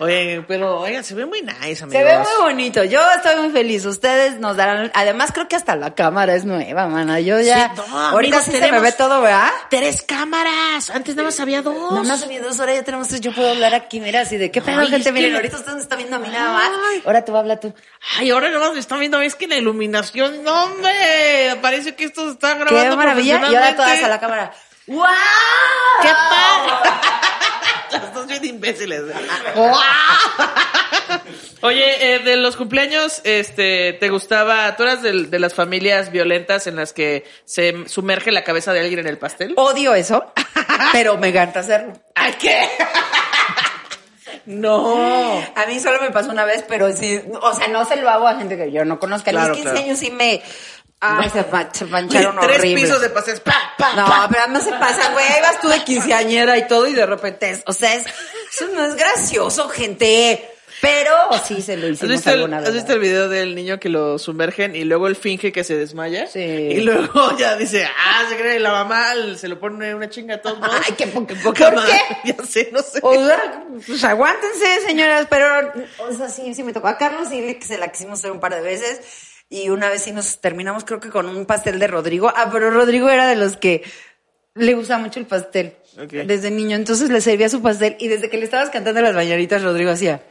[0.01, 1.93] Oye, pero, oigan, se ve muy nice, amigos.
[1.93, 2.83] Se ve muy bonito.
[2.85, 3.85] Yo estoy muy feliz.
[3.85, 4.91] Ustedes nos darán.
[4.95, 7.21] Además, creo que hasta la cámara es nueva, mana.
[7.21, 7.75] Yo ya.
[7.75, 9.51] Sí, no, ahorita amigos, sí se me ve todo, ¿verdad?
[9.69, 10.89] Tres cámaras.
[10.89, 11.93] Antes nada más había dos.
[11.93, 13.21] Nada más había dos horas, ya tenemos tres.
[13.21, 15.05] Yo puedo hablar aquí, mira, así de qué pedo, gente.
[15.05, 16.71] que Miren, ahorita ustedes me están viendo a mí nada más.
[16.91, 17.03] Ay.
[17.05, 17.75] Ahora tú habla tú.
[18.19, 22.05] Ay, ahora nada más me están viendo, es que la iluminación, no, hombre, parece que
[22.05, 23.43] esto está grabando Qué maravilla.
[23.51, 24.55] Y ahora todas a la cámara.
[24.87, 25.05] ¡Wow!
[26.01, 27.21] ¡Qué padre!
[27.92, 29.02] Estás bien imbéciles.
[31.62, 34.76] Oye, eh, de los cumpleaños, este, ¿te gustaba?
[34.76, 38.80] ¿Tú eras de, de las familias violentas en las que se sumerge la cabeza de
[38.80, 39.52] alguien en el pastel?
[39.56, 40.33] Odio eso,
[40.92, 41.92] pero me encanta hacerlo.
[42.14, 42.66] ¿Ay, qué?
[44.46, 45.38] no.
[45.54, 48.26] A mí solo me pasó una vez, pero sí, o sea, no se lo hago
[48.26, 49.30] a gente que yo no conozca.
[49.30, 49.87] Claro, Los 15 claro.
[49.87, 50.42] años sí me...
[51.01, 52.83] Ay, se, se mancharon Tres horrible.
[52.83, 53.41] pisos de pastel.
[53.41, 54.29] Pa, pa, No, pa.
[54.31, 55.25] pero no se pasa, güey.
[55.27, 58.05] Ahí vas tú de quinceañera y todo y de repente, es- o sea, es,
[58.53, 60.47] eso no es gracioso, gente.
[60.83, 61.13] Pero
[61.47, 62.69] sí se lo ¿Has hicimos visto, el, alguna vez.
[62.71, 65.77] has visto el video del niño que lo sumergen y luego él finge que se
[65.77, 66.27] desmaya?
[66.27, 66.39] Sí.
[66.41, 70.41] Y luego ya dice, ah, se cree, la mamá se lo pone una chinga a
[70.41, 70.59] todos.
[70.63, 71.99] Ay, qué poca- poca ¿por qué?
[72.25, 72.99] Ya sé, no sé.
[73.03, 75.71] O sea, pues aguántense, señoras, pero,
[76.09, 78.41] o sea, sí, sí me tocó a Carlos y que se la quisimos hacer un
[78.41, 79.01] par de veces.
[79.53, 82.33] Y una vez sí nos terminamos, creo que con un pastel de Rodrigo.
[82.35, 83.83] Ah, pero Rodrigo era de los que
[84.55, 85.75] le gusta mucho el pastel.
[86.01, 86.13] Ok.
[86.13, 86.77] Desde niño.
[86.77, 90.23] Entonces le servía su pastel y desde que le estabas cantando las bañaritas, Rodrigo hacía.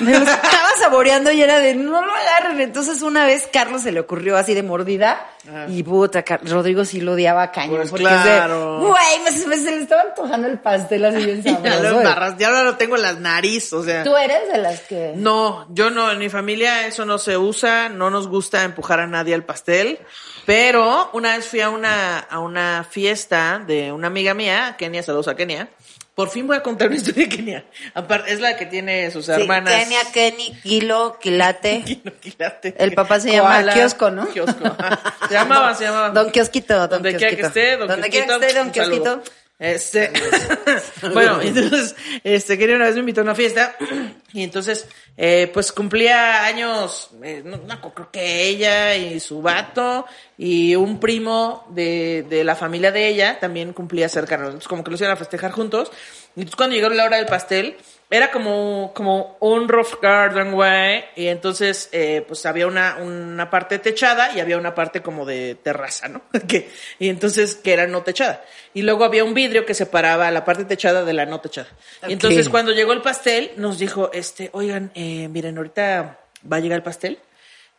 [0.00, 2.60] Me lo estaba saboreando y era de no lo agarren.
[2.60, 5.66] Entonces una vez Carlos se le ocurrió así de mordida Ajá.
[5.68, 7.76] y puta, Rodrigo sí lo odiaba cañón.
[7.76, 8.80] Pues porque claro.
[8.80, 11.82] güey, me- me- se le estaba antojando el pastel así bien Ya sabroso.
[11.82, 14.02] lo embarras, ya ahora lo tengo en la nariz, o sea.
[14.02, 15.12] Tú eres de las que...
[15.14, 19.06] No, yo no, en mi familia eso no se usa, no nos gusta empujar a
[19.06, 20.00] nadie al pastel,
[20.46, 25.28] pero una vez fui a una, a una fiesta de una amiga mía, Kenia, saludos
[25.28, 25.68] a Kenia.
[26.16, 27.64] Por fin voy a contar una historia de Kenia.
[27.92, 29.74] Aparte, es la que tiene sus Sí, hermanas.
[29.74, 31.82] Kenia, Kenny, Kilo, Quilate.
[31.86, 32.74] Kilo, Quilate.
[32.78, 34.26] El papá se llama Koala, Kiosco, ¿no?
[34.28, 34.64] Kiosco.
[34.64, 34.98] ajá.
[35.28, 36.10] Se llamaba, se llamaba.
[36.10, 38.70] Don Kiosquito, Don Donde quiera que esté, Don Donde quiera que esté, Don.
[38.70, 39.22] Kiosquito.
[39.58, 40.12] Este,
[41.14, 43.74] bueno, entonces, este, quería una vez me invitó a una fiesta
[44.34, 50.04] Y entonces, eh, pues cumplía años, eh, no, no, creo que ella y su vato
[50.36, 54.44] y un primo de, de la familia de ella también cumplía cercano.
[54.44, 55.90] Entonces, como que los iban a festejar juntos.
[56.36, 61.04] Y entonces, cuando llegó la hora del pastel, era como, como un roof garden, güey.
[61.16, 65.56] Y entonces, eh, pues había una, una parte techada y había una parte como de
[65.56, 66.22] terraza, ¿no?
[66.48, 68.44] que, y entonces, que era no techada.
[68.74, 71.68] Y luego había un vidrio que separaba la parte techada de la no techada.
[72.06, 76.60] Y entonces, cuando llegó el pastel, nos dijo, este, oigan, eh, miren, ahorita va a
[76.60, 77.18] llegar el pastel.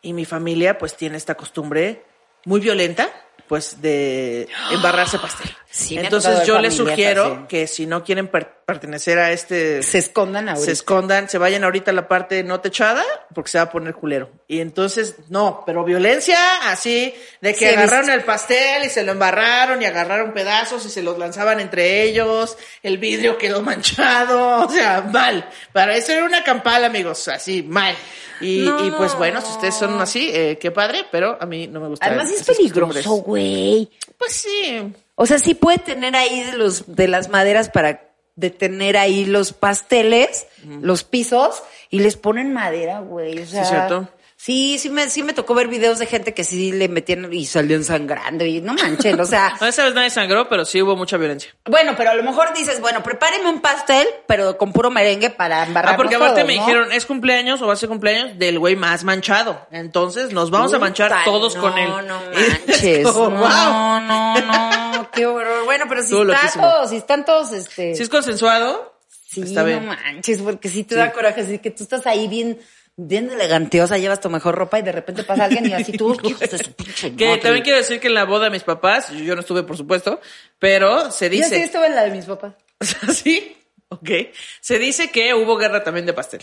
[0.01, 2.03] Y mi familia, pues, tiene esta costumbre
[2.43, 3.09] muy violenta,
[3.47, 5.49] pues, de embarrarse pastel.
[5.77, 10.49] Sí, Entonces, yo les sugiero que si no quieren per- pertenecer a este Se escondan
[10.49, 10.65] ahorita.
[10.65, 13.03] se escondan, se vayan ahorita a la parte no techada,
[13.35, 14.31] porque se va a poner culero.
[14.47, 16.37] Y entonces, no, pero violencia
[16.71, 20.89] así, de que Sí, agarraron el pastel y se lo embarraron y agarraron pedazos y
[20.89, 25.47] se los lanzaban entre ellos, el vidrio quedó manchado, o sea, mal.
[25.73, 27.93] Para eso era una campal, amigos, así, mal.
[28.41, 28.83] Y, No.
[28.85, 31.87] y pues bueno, si ustedes son así, eh, qué padre, pero a mí no me
[31.89, 32.05] gusta.
[32.07, 33.89] Además es peligroso, güey.
[34.17, 34.91] Pues sí.
[35.19, 39.51] O sea, sí puede tener ahí de los de las maderas para detener ahí los
[39.51, 43.39] pasteles, los pisos y les ponen madera, güey.
[43.39, 44.09] O sea, cierto.
[44.47, 47.45] Sí, sí me, sí me tocó ver videos de gente que sí le metían y
[47.45, 50.95] salían sangrando y no manchen, o sea, No, esa vez nadie sangró, pero sí hubo
[50.95, 51.53] mucha violencia.
[51.65, 55.65] bueno, pero a lo mejor dices, bueno, prepáreme un pastel, pero con puro merengue para
[55.65, 55.95] embarrar.
[55.95, 59.03] Ah, porque aparte me dijeron, es cumpleaños o va a ser cumpleaños del güey más
[59.03, 59.67] manchado.
[59.69, 61.89] Entonces nos vamos a manchar todos con él.
[61.89, 63.05] No, no manches.
[63.05, 63.99] como, no, wow.
[63.99, 65.65] no, no, qué horror.
[65.65, 66.63] Bueno, pero si Estuvo están loquísimo.
[66.69, 67.95] todos, si están todos, este.
[67.95, 68.97] Si es consensuado,
[69.29, 69.85] Sí, está bien.
[69.85, 70.99] no manches, porque sí te Sí.
[71.01, 72.59] da coraje, así que tú estás ahí bien,
[72.97, 76.49] bien elegantiosa, llevas tu mejor ropa y de repente pasa alguien y así tú, hijos
[76.49, 77.41] de su pinche Que madre.
[77.41, 80.19] también quiero decir que en la boda de mis papás, yo no estuve por supuesto,
[80.59, 82.53] pero se Yo sí dice, estuve en la de mis papás.
[83.13, 83.55] ¿sí?
[83.89, 84.09] Ok.
[84.59, 86.41] Se dice que hubo guerra también de pastel.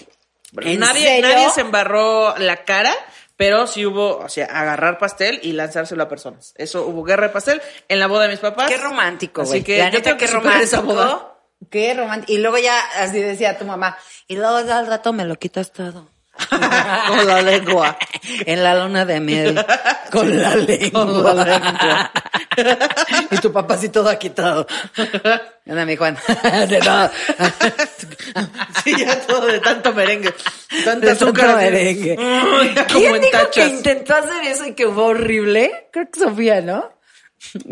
[0.62, 1.28] ¿En nadie, serio?
[1.28, 2.94] nadie se embarró la cara,
[3.36, 6.54] pero sí hubo, o sea, agarrar pastel y lanzárselo a personas.
[6.56, 8.70] Eso hubo guerra de pastel en la boda de mis papás.
[8.70, 11.04] Qué romántico, Así que La yo neta, tengo que superar esa romántico.
[11.08, 11.34] boda.
[11.70, 12.32] Qué romántico.
[12.32, 16.08] Y luego ya así decía tu mamá, y luego al rato me lo quitas todo.
[17.08, 17.96] Con la lengua.
[18.46, 19.62] En la luna de miel.
[20.10, 21.04] Con la lengua.
[21.22, 22.12] Con la lengua.
[23.30, 24.66] y tu papá así todo quitado.
[25.68, 26.16] Anda, mi Juan.
[26.68, 27.12] De nada.
[28.82, 30.32] Sí, ya todo de tanto merengue.
[30.84, 31.46] Tanta De azúcar.
[31.46, 32.16] tanto merengue.
[32.88, 35.88] ¿Quién dijo que intentó hacer eso y que fue horrible?
[35.92, 36.92] Creo que Sofía, ¿no?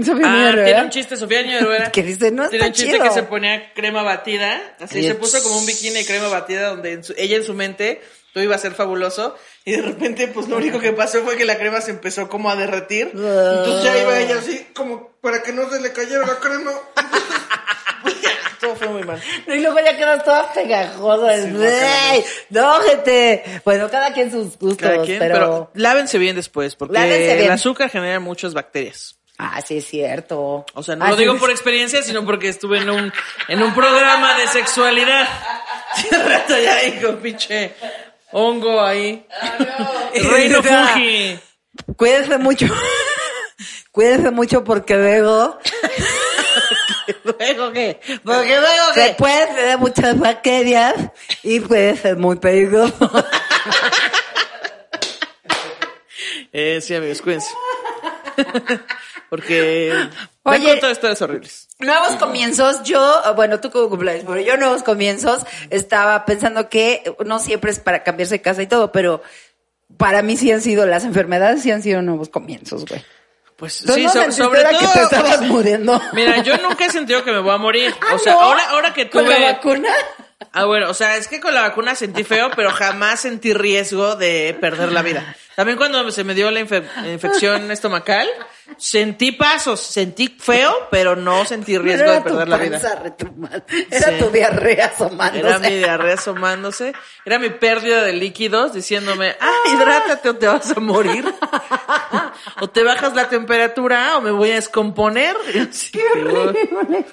[0.05, 1.59] Sofía Ah, Niño tiene un chiste, Sofía Niño.
[1.93, 3.05] Que dice, no Tiene está un chiste chido.
[3.05, 4.61] que se ponía crema batida.
[4.81, 7.45] Así Y- se puso como un bikini de crema batida donde en su- ella en
[7.45, 9.37] su mente todo iba a ser fabuloso.
[9.65, 12.51] Y de repente, pues lo único que pasó fue que la crema se empezó como
[12.51, 13.11] a derretir.
[13.15, 16.73] Entonces ya iba ella así, como para que no se le cayera la crema.
[18.61, 19.21] todo fue muy mal.
[19.49, 21.37] Y luego ya quedas toda pegajosa.
[21.43, 21.49] Sí,
[22.13, 23.43] Ey, no, gente.
[23.65, 25.35] Bueno, cada quien sus gustos, Cada quien, pero...
[25.35, 25.71] pero...
[25.75, 27.39] lávense bien después, porque bien.
[27.41, 29.17] el azúcar genera muchas bacterias.
[29.39, 30.65] Ah, sí es cierto.
[30.75, 31.23] O sea, no Ah, lo sí.
[31.23, 33.13] digo por experiencia, sino porque estuve en un,
[33.49, 35.27] en un programa de sexualidad.
[36.13, 37.75] Rato ya ahí con pinche
[38.33, 39.27] hongo ahí.
[40.31, 40.89] Reino Ya.
[40.89, 41.39] Fuji.
[41.97, 42.67] Cuídense mucho.
[43.93, 45.59] Cuídense mucho porque luego
[47.25, 48.01] ¿Luego qué?
[48.25, 49.15] Porque luego se qué?
[49.19, 50.95] pueden tener muchas bacterias
[51.43, 53.11] y puede ser muy peligroso.
[56.53, 57.49] Eh, sí, amigos, cuídense.
[59.29, 59.93] Porque
[60.45, 60.67] me Oye.
[60.67, 61.69] han contado historias horribles.
[61.79, 67.39] Nuevos comienzos, yo, bueno, tú como cumpleaños, pero yo nuevos comienzos estaba pensando que no
[67.39, 69.23] siempre es para cambiarse de casa y todo, pero
[69.97, 73.05] para mí sí han sido, las enfermedades sí han sido nuevos comienzos, güey.
[73.57, 74.81] Pues ¿Tú sí, no so- sobre la todo.
[74.81, 76.01] que te estabas muriendo?
[76.15, 77.95] Mira, yo nunca he sentido que me voy a morir.
[78.01, 78.41] Ah, o sea, ¿no?
[78.41, 79.39] ahora, ahora que ¿Con tuve.
[79.39, 79.89] la vacuna?
[80.53, 84.17] Ah, bueno, o sea, es que con la vacuna sentí feo, pero jamás sentí riesgo
[84.17, 85.37] de perder la vida.
[85.57, 88.27] También cuando se me dio la infe- infección estomacal,
[88.79, 92.81] sentí pasos, sentí feo, pero no sentí riesgo de perder la vida.
[93.91, 94.15] Era Sí.
[94.19, 95.47] tu diarrea asomándose.
[95.47, 96.93] Era mi diarrea asomándose,
[97.27, 101.25] era mi pérdida de líquidos diciéndome, ah, hidrátate o te vas a morir.
[102.63, 105.35] o te bajas la temperatura o me voy a descomponer.
[105.71, 107.05] Así, Horrible.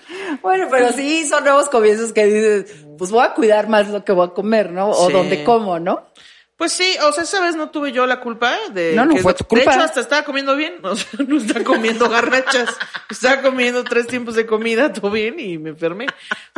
[0.44, 4.12] Bueno, pero sí son nuevos comienzos que dices, pues voy a cuidar más lo que
[4.12, 4.90] voy a comer, ¿no?
[4.90, 5.14] O Sí.
[5.14, 6.08] donde como, ¿no?
[6.56, 8.94] Pues sí, o sea, esa vez no tuve yo la culpa de...
[8.94, 9.72] No, no que- fue tu culpa.
[9.72, 10.76] De hecho, hasta estaba comiendo bien.
[10.84, 12.70] O sea, no estaba comiendo garnachas.
[13.10, 16.06] estaba comiendo tres tiempos de comida, todo bien, y me enfermé.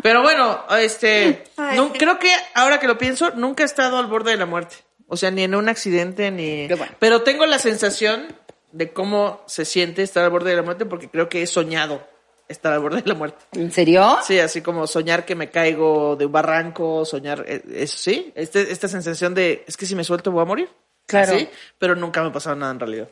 [0.02, 1.44] Pero bueno, este...
[1.76, 4.76] No- creo que, ahora que lo pienso, nunca he estado al borde de la muerte.
[5.08, 6.68] O sea, ni en un accidente, ni...
[6.68, 6.94] Qué bueno.
[7.00, 8.26] Pero tengo la sensación
[8.72, 12.08] de cómo se siente estar al borde de la muerte porque creo que he soñado
[12.48, 13.46] estar al borde de la muerte.
[13.54, 14.20] ¿En serio?
[14.24, 18.72] Sí, así como soñar que me caigo de un barranco, soñar, eh, eso sí, este,
[18.72, 20.70] esta sensación de, es que si me suelto voy a morir.
[21.06, 21.38] Claro.
[21.38, 23.10] Sí, pero nunca me ha pasado nada en realidad.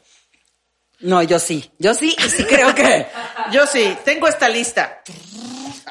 [1.01, 1.71] No, yo sí.
[1.79, 3.07] Yo sí, y sí creo que.
[3.51, 5.01] Yo sí, tengo esta lista.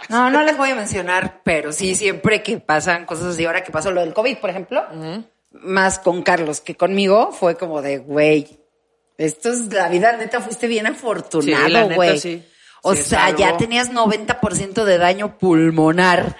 [0.09, 3.73] No, no les voy a mencionar, pero sí, siempre que pasan cosas así, ahora que
[3.73, 4.87] pasó lo del COVID, por ejemplo,
[5.51, 8.61] más con Carlos que conmigo, fue como de, güey,
[9.19, 12.19] esto es la vida, neta, fuiste bien afortunado, güey.
[12.19, 12.43] sí.
[12.83, 16.37] O Sí, sea, ya tenías 90% de daño pulmonar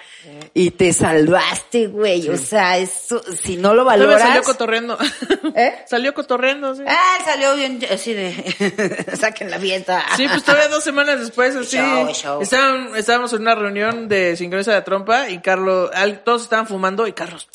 [0.53, 2.29] y te salvaste, güey.
[2.29, 4.21] O sea, eso, si no lo valoras.
[4.21, 4.97] salió cotorreando.
[5.55, 5.75] ¿Eh?
[5.85, 6.83] Salió cotorreando, sí.
[6.87, 10.01] Ah, salió bien, así de, saquen la fiesta.
[10.15, 11.75] Sí, pues todavía dos semanas después, así.
[11.75, 12.41] Show, show.
[12.41, 15.91] Estaban- estábamos en una reunión de sincroniza de trompa y Carlos,
[16.23, 17.49] todos estaban fumando y Carlos,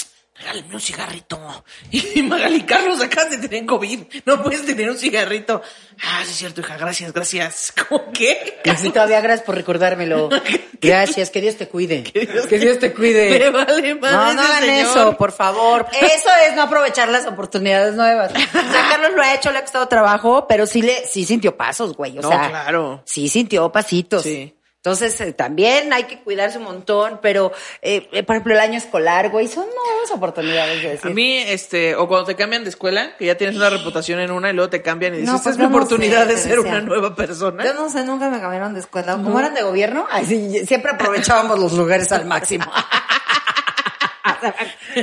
[0.45, 1.65] regálame un cigarrito.
[1.91, 5.63] Y Magali, Carlos, acabas de tener COVID, no puedes tener un cigarrito.
[6.03, 7.73] Ah, sí es cierto, hija, gracias, gracias.
[7.89, 8.61] ¿Cómo qué?
[8.77, 10.29] Sí, todavía gracias por recordármelo.
[10.81, 12.03] Gracias, que Dios te cuide.
[12.03, 13.39] Que Dios te cuide.
[13.39, 14.81] Me vale madre No, no hagan señor.
[14.91, 15.87] eso, por favor.
[15.99, 18.31] Eso es no aprovechar las oportunidades nuevas.
[18.33, 21.57] O sea, Carlos lo ha hecho, le ha costado trabajo, pero sí le, sí sintió
[21.57, 22.19] pasos, güey.
[22.19, 23.03] O No, sea, claro.
[23.07, 24.25] sí sintió pasitos.
[24.25, 24.55] Sí.
[24.85, 28.77] Entonces, eh, también hay que cuidarse un montón, pero, eh, eh, por ejemplo, el año
[28.77, 31.11] escolar, güey, son nuevas oportunidades de decir.
[31.11, 34.31] A mí, este, o cuando te cambian de escuela, que ya tienes una reputación en
[34.31, 36.27] una y luego te cambian y dices, No, esta es pues mi yo no oportunidad
[36.27, 37.64] sé, de ser una nueva persona.
[37.64, 39.14] Yo no sé, nunca me cambiaron de escuela.
[39.14, 42.66] Como eran de gobierno, así, siempre aprovechábamos los lugares al máximo.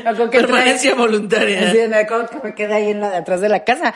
[0.05, 1.71] Acuerdo que Permanencia voluntaria.
[1.71, 3.95] Sí, me acuerdo que me quedé ahí en la de atrás de la casa.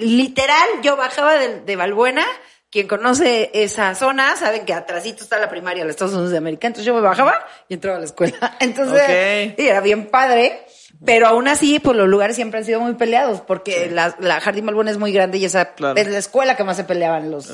[0.00, 2.24] Literal, yo bajaba de, de Balbuena.
[2.70, 6.36] Quien conoce esa zona, saben que atrásito está la primaria de los Estados Unidos de
[6.38, 6.66] América.
[6.66, 8.56] Entonces yo me bajaba y entraba a la escuela.
[8.60, 10.66] Entonces, y era bien padre.
[11.04, 14.66] Pero aún así, pues los lugares siempre han sido muy peleados, porque la, la Jardín
[14.66, 15.96] Balbuena es muy grande y esa Claro.
[15.98, 17.46] es la escuela que más se peleaban los,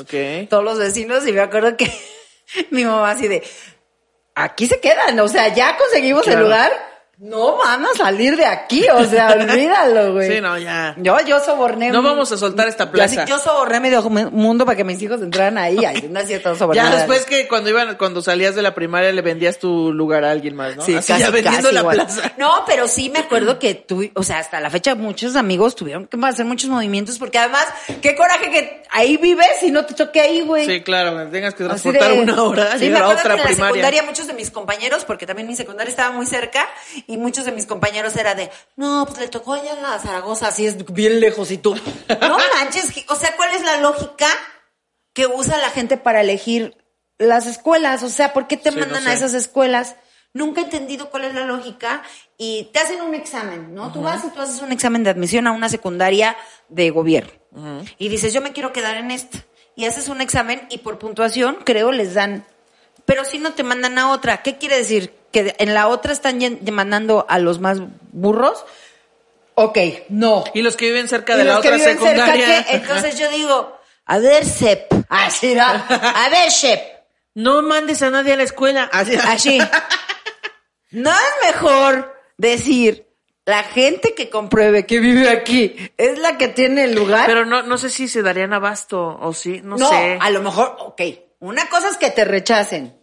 [0.48, 1.26] todos los vecinos.
[1.28, 1.92] Y me acuerdo que
[2.70, 3.42] mi mamá así de,
[4.34, 6.38] aquí se quedan, o sea, ya conseguimos Claro.
[6.38, 6.72] el lugar,
[7.24, 10.30] no van a salir de aquí, o sea, olvídalo, güey.
[10.30, 10.94] Sí, no, ya.
[10.98, 11.90] Yo, yo soborné.
[11.90, 13.22] No vamos a soltar esta Yo plaza.
[13.22, 15.82] así- Yo, soborné medio mu- mundo para que mis hijos entraran ahí.
[15.84, 16.82] Ay, no es cierto, soborné.
[16.82, 20.32] Ya después que cuando iban, cuando salías de la primaria le vendías tu lugar a
[20.32, 20.84] alguien más, ¿no?
[20.84, 21.96] Sí, Así casi, ya vendiendo casi la igual.
[21.96, 22.32] plaza.
[22.36, 26.06] No, pero sí me acuerdo que tú, o sea, hasta la fecha muchos amigos tuvieron
[26.06, 27.66] que hacer muchos movimientos porque además,
[28.02, 30.66] qué coraje que ahí vives y no te toque ahí, güey.
[30.66, 33.40] Sí, claro, tengas que transportar de- una hora Sí, me llegar a acuerdo otra que
[33.40, 33.66] en la primaria.
[33.74, 36.66] secundaria muchos de mis compañeros, porque también mi secundaria estaba muy cerca,
[37.06, 40.48] y muchos de mis compañeros era de, no, pues le tocó allá en la Zaragoza,
[40.48, 41.74] así es bien lejos, y tú,
[42.20, 44.26] no manches, o sea, ¿cuál es la lógica
[45.12, 46.76] que usa la gente para elegir
[47.18, 48.02] las escuelas?
[48.02, 49.96] O sea, ¿por qué te Sí, no mandan a esas escuelas?
[50.32, 52.02] Nunca he entendido cuál es la lógica
[52.36, 53.92] y te hacen un examen, ¿no?
[53.92, 56.36] Tú vas y tú haces un examen de admisión a una secundaria
[56.68, 57.30] de gobierno
[57.98, 59.44] y dices, yo me quiero quedar en esta.
[59.76, 62.44] Y haces un examen y por puntuación, creo, les dan.
[63.04, 65.14] Pero si no te mandan a otra, ¿qué quiere decir?
[65.34, 66.38] ¿Que en la otra están
[66.70, 67.78] mandando a los más
[68.12, 68.64] burros?
[69.56, 70.44] Ok, no.
[70.54, 72.64] Y los que viven cerca de la otra cerca, secundaria.
[72.64, 72.76] ¿qué?
[72.76, 74.92] Entonces yo digo, a ver, Sep.
[75.08, 75.64] Así, ¿no?
[75.64, 76.80] A ver, Sep.
[77.34, 78.88] No mandes a nadie a la escuela.
[78.92, 79.16] Así.
[79.16, 79.58] Así.
[80.92, 83.08] ¿No es mejor decir,
[83.44, 87.26] la gente que compruebe que vive aquí es la que tiene el lugar?
[87.26, 90.16] Pero no, no sé si se darían abasto o sí, no, no, sé.
[90.20, 91.02] a lo mejor, ok.
[91.40, 92.96] Una cosa es que te rechacen,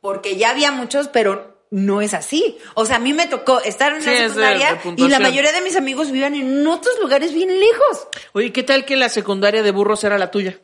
[0.00, 2.58] porque ya había muchos, pero no es así.
[2.74, 5.18] O sea, a mí me tocó estar en Sí, la es de- secundaria y la
[5.18, 8.06] mayoría de mis amigos vivían en otros lugares bien lejos.
[8.32, 10.58] Oye, ¿qué tal que la secundaria de burros era la tuya?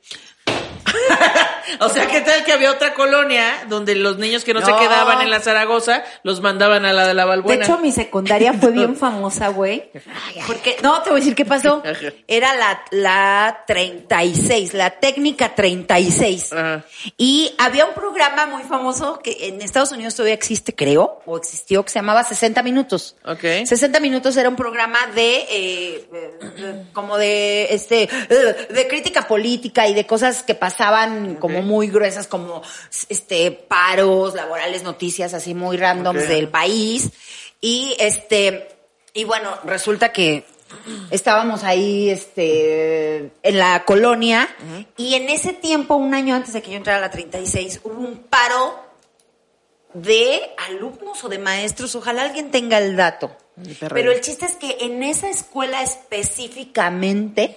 [1.81, 5.23] o sea, ¿qué tal que había otra colonia donde los niños que no, se quedaban
[5.23, 7.65] en la Zaragoza los mandaban a la de la Balbuena?
[7.67, 9.91] De hecho, mi secundaria fue bien famosa, güey.
[10.47, 11.83] Porque, no, te voy a decir qué pasó.
[12.29, 16.53] Era la, la 36, la técnica 36.
[16.53, 16.85] Ajá.
[17.17, 21.85] Y había un programa muy famoso que en Estados Unidos todavía existe, creo, o existió,
[21.85, 23.17] que se llamaba 60 Minutos.
[23.25, 23.45] Ok.
[23.65, 29.87] 60 Minutos era un programa de, eh, eh, como de, este, eh, de crítica política
[29.89, 32.63] y de cosas que pasaban como muy gruesas, como,
[33.09, 37.11] este, paros laborales, noticias así muy randoms del país.
[37.61, 38.69] Y este,
[39.15, 40.45] y bueno, resulta que
[41.11, 44.49] estábamos ahí, este, en la colonia
[44.97, 47.99] y en ese tiempo, un año antes de que yo entrara a la 36, hubo
[48.01, 48.79] un paro
[49.95, 53.37] de alumnos o de maestros, ojalá alguien tenga el dato.
[53.93, 57.57] Pero el chiste es que en esa escuela específicamente.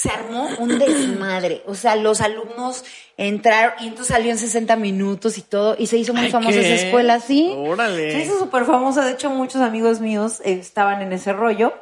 [0.00, 1.62] Se armó un desmadre.
[1.66, 2.84] O sea, los alumnos
[3.16, 6.52] entraron y entonces salió en 60 minutos y todo, y se hizo muy Ay, famosa
[6.60, 6.72] ¿qué?
[6.72, 7.52] esa escuela, sí.
[7.56, 8.12] Órale.
[8.12, 9.04] Se hizo súper famosa.
[9.04, 11.72] De hecho, muchos amigos míos estaban en ese rollo.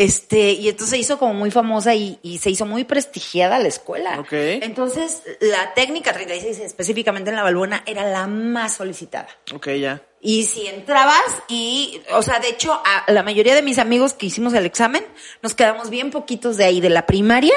[0.00, 3.68] Este, y entonces se hizo como muy famosa y, y se hizo muy prestigiada la
[3.68, 4.18] escuela.
[4.18, 4.32] Ok.
[4.32, 9.28] Entonces, la técnica 36, específicamente en la balbuena, era la más solicitada.
[9.52, 10.00] Ok, ya.
[10.22, 14.24] Y si entrabas y, o sea, de hecho, a la mayoría de mis amigos que
[14.24, 15.04] hicimos el examen,
[15.42, 17.54] nos quedamos bien poquitos de ahí, de la primaria,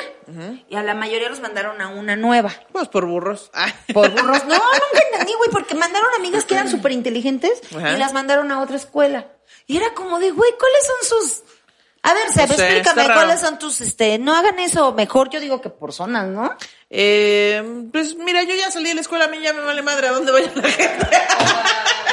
[0.70, 2.54] y a la mayoría los mandaron a una nueva.
[2.74, 3.52] Pues por burros.
[3.54, 3.72] Ay.
[3.94, 4.46] Por burros.
[4.46, 8.62] No, nunca entendí, güey, porque mandaron amigas que eran súper inteligentes y las mandaron a
[8.62, 9.30] otra escuela.
[9.66, 11.44] Y era como de, güey, ¿cuáles son sus...
[12.06, 13.14] A ver, Seb, No sé, explícame.
[13.14, 16.54] ¿cuáles son tus, este, no hagan eso, mejor yo digo que por zonas, ¿no?
[16.90, 20.08] Eh, pues mira, yo ya salí de la escuela, a mí ya me vale madre
[20.08, 21.08] a dónde vaya la gente.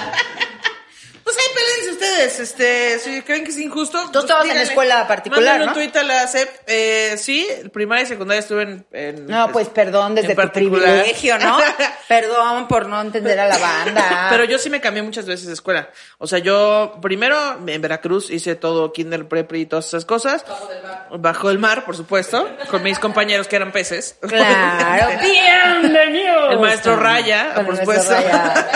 [1.54, 3.98] Peleense ustedes, este, si creen que es injusto.
[4.06, 4.68] Tú pues, estabas en díganle.
[4.68, 5.72] escuela particular, Mándenle ¿no?
[5.72, 8.86] un tuit a la SEP, eh, sí, primaria y secundaria estuve en...
[8.92, 10.82] en- No, pues perdón desde en tu particular.
[11.00, 11.58] privilegio, ¿no?
[12.08, 14.26] perdón por no entender a la banda.
[14.30, 15.90] Pero yo sí me cambié muchas veces de escuela.
[16.18, 20.44] O sea, yo primero en Veracruz hice todo kinder, prep y todas esas cosas.
[20.46, 21.06] Bajo del mar.
[21.18, 24.16] Bajo del mar, por supuesto, con mis compañeros que eran peces.
[24.20, 26.50] Claro, bienvenido.
[26.50, 28.38] El maestro Raya, Con por el maestro supuesto.
[28.38, 28.66] Raya.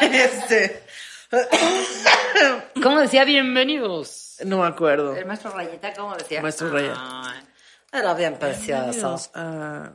[0.00, 0.82] este,
[2.82, 4.36] ¿Cómo decía bienvenidos?
[4.44, 5.14] no me acuerdo.
[5.16, 6.42] El maestro Rayita, ¿cómo decía?
[6.42, 6.94] Maestro Raya.
[6.96, 7.40] Ay,
[7.92, 9.20] Era bien precioso.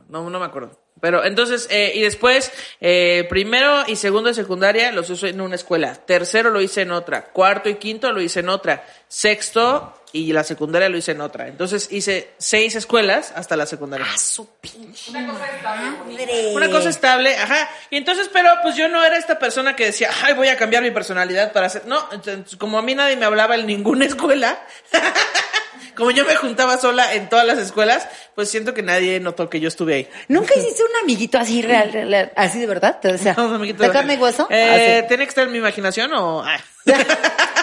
[0.08, 0.78] No, no me acuerdo.
[1.00, 5.54] Pero entonces, eh, y después, eh, primero y segundo de secundaria los hice en una
[5.54, 5.94] escuela.
[5.94, 7.26] Tercero lo hice en otra.
[7.32, 8.84] Cuarto y quinto lo hice en otra.
[9.08, 11.46] Sexto y la secundaria lo hice en otra.
[11.48, 14.06] Entonces hice seis escuelas hasta la secundaria.
[14.12, 16.52] A su pinche madre.
[16.52, 17.68] Una cosa estable, ajá.
[17.90, 20.82] Y entonces, pero pues yo no era esta persona que decía, ay, voy a cambiar
[20.82, 21.86] mi personalidad para hacer.
[21.86, 24.60] No, entonces, como a mí nadie me hablaba en ninguna escuela,
[25.96, 29.60] como yo me juntaba sola en todas las escuelas, pues siento que nadie notó que
[29.60, 30.08] yo estuve ahí.
[30.28, 32.32] ¿Nunca hiciste un amiguito así real, real, real?
[32.36, 32.98] así de verdad?
[33.00, 33.82] Te decía, No, amiguito.
[33.82, 34.48] ¿de carne y hueso?
[34.50, 35.08] Eh, Así.
[35.08, 36.44] ¿Tiene que estar en mi imaginación o...?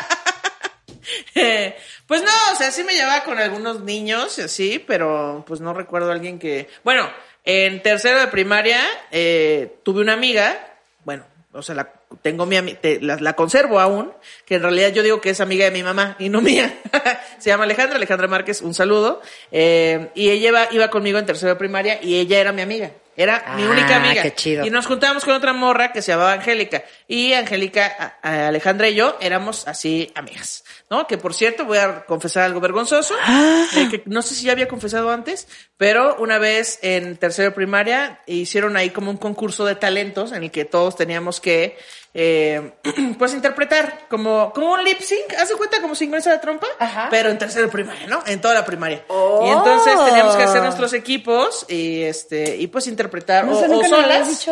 [2.07, 5.73] pues no, o sea, sí me llevaba con algunos niños y así, pero pues no
[5.73, 6.67] recuerdo a alguien que...
[6.83, 7.09] Bueno,
[7.43, 8.81] en tercero de primaria
[9.11, 11.91] eh, tuve una amiga, bueno, o sea, la,
[12.21, 14.11] tengo mi te- la, la conservo aún,
[14.45, 16.73] que en realidad yo digo que es amiga de mi mamá y no mía.
[17.39, 19.21] Se llama Alejandra, Alejandra Márquez, un saludo.
[19.51, 22.91] Eh, y ella iba, iba conmigo en tercero de primaria y ella era mi amiga.
[23.15, 24.21] Era mi Ah, única amiga.
[24.21, 24.63] qué chido.
[24.65, 26.83] Y nos juntábamos con otra morra que se llamaba Angélica.
[27.07, 30.63] Y Angélica, a- a Alejandra y yo éramos así amigas.
[30.89, 31.05] ¿No?
[31.05, 33.13] Que por cierto, voy a confesar algo vergonzoso.
[33.75, 37.55] eh, que no sé si ya había confesado antes, pero una vez en tercero de
[37.55, 41.77] primaria hicieron ahí como un concurso de talentos en el que todos teníamos que,
[42.13, 42.71] eh,
[43.19, 45.33] pues interpretar como, como un lip sync.
[45.37, 46.67] ¿Haz de cuenta como sincronizar de trompa?
[46.79, 47.07] Ajá.
[47.11, 48.23] Pero en tercero de primaria, ¿no?
[48.25, 49.03] En toda la primaria.
[49.09, 49.45] Oh.
[49.45, 53.67] Y entonces teníamos que hacer nuestros equipos y este, y pues interpretar No o, sé,
[53.67, 54.47] o solas.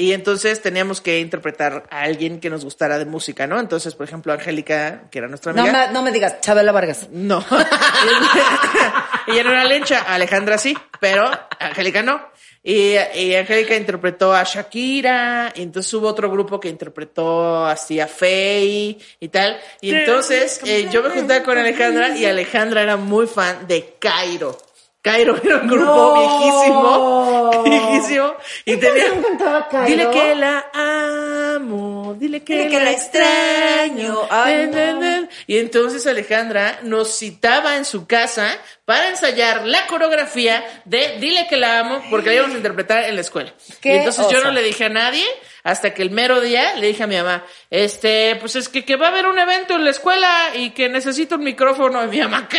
[0.00, 3.60] Y entonces teníamos que interpretar a alguien que nos gustara de música, ¿no?
[3.60, 5.88] Entonces, por ejemplo, Angélica, que era nuestra No amiga.
[5.88, 7.08] me, no me digas, Chabela Vargas.
[7.10, 7.44] No.
[9.26, 12.18] Ella no era lencha, Alejandra sí, pero Angélica no.
[12.62, 18.06] Y, y Angélica interpretó a Shakira, y entonces hubo otro grupo que interpretó así a
[18.06, 19.58] Faye y tal.
[19.82, 24.56] Y entonces eh, yo me juntaba con Alejandra y Alejandra era muy fan de Cairo.
[25.02, 26.14] Cairo era un grupo No.
[26.14, 28.34] viejísimo, viejísimo.
[28.66, 29.86] Y ¿Qué tenía, Cairo?
[29.86, 30.66] dile que la
[31.54, 34.20] amo, dile que, Dile que la extraño.
[34.20, 34.28] extraño.
[34.30, 35.00] Ay, Na, na, no.
[35.22, 35.28] na.
[35.46, 41.56] Y entonces Alejandra nos citaba en su casa para ensayar la coreografía de Dile que
[41.56, 43.54] la amo, porque la íbamos a interpretar en la escuela.
[43.82, 45.24] Y entonces yo no le dije a nadie,
[45.62, 48.96] hasta que el mero día le dije a mi mamá, este, pues es que, que
[48.96, 52.04] va a haber un evento en la escuela y que necesito un micrófono.
[52.04, 52.58] Y mi mamá, ¿qué?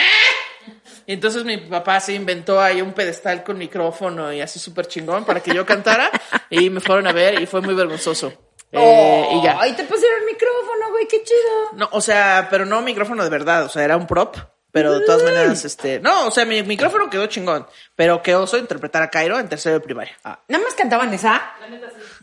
[1.06, 5.26] Y entonces mi papá se inventó ahí un pedestal con micrófono y así súper chingón
[5.26, 6.12] para que yo cantara.
[6.50, 8.34] y me fueron a ver y fue muy vergonzoso.
[8.72, 9.58] Eh, y ya.
[9.60, 11.74] Ay, te pusieron el micrófono, güey, qué chido.
[11.74, 14.38] No, o sea, pero no micrófono de verdad, o sea, era un prop.
[14.72, 18.58] Pero de todas maneras, este, no, o sea, mi micrófono quedó chingón, pero qué oso
[18.58, 20.18] interpretar a Cairo en tercero de primaria.
[20.24, 21.42] Nada más cantaban esa.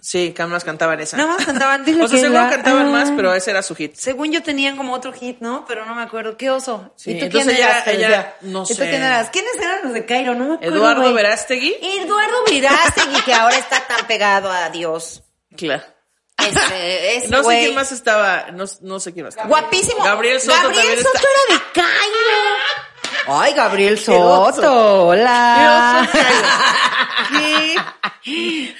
[0.01, 1.17] Sí, que más cantaban esa.
[1.19, 3.17] Nada más cantaban, dile o sea, que seguro la cantaban más, amo.
[3.17, 3.95] pero ese era su hit.
[3.97, 5.65] Según yo tenían como otro hit, ¿no?
[5.69, 6.37] Pero no me acuerdo.
[6.37, 6.93] ¿Qué oso?
[6.97, 7.87] Sí, ¿Y tú entonces quién ella- eras?
[7.89, 8.89] Ella- no ¿Y tú sé.
[8.89, 9.31] quién eras?
[9.31, 10.35] ¿Quiénes eran los de Cairo?
[10.35, 11.13] No me acuerdo, Eduardo.
[11.15, 11.77] Verástegui.
[11.83, 15.23] Eduardo Verástegui, que ahora está tan pegado a Dios.
[15.57, 15.83] Claro.
[16.49, 17.61] Ese No sé güey.
[17.65, 19.49] quién más estaba, no, no sé quién más estaba.
[19.49, 20.05] Guapísimo.
[20.05, 21.29] Gabriel Soto Gabriel Soto está.
[21.29, 23.41] era de Cairo.
[23.41, 23.99] Ay, Gabriel.
[23.99, 25.07] Soto.
[25.09, 26.09] Hola.
[27.31, 27.77] Qué.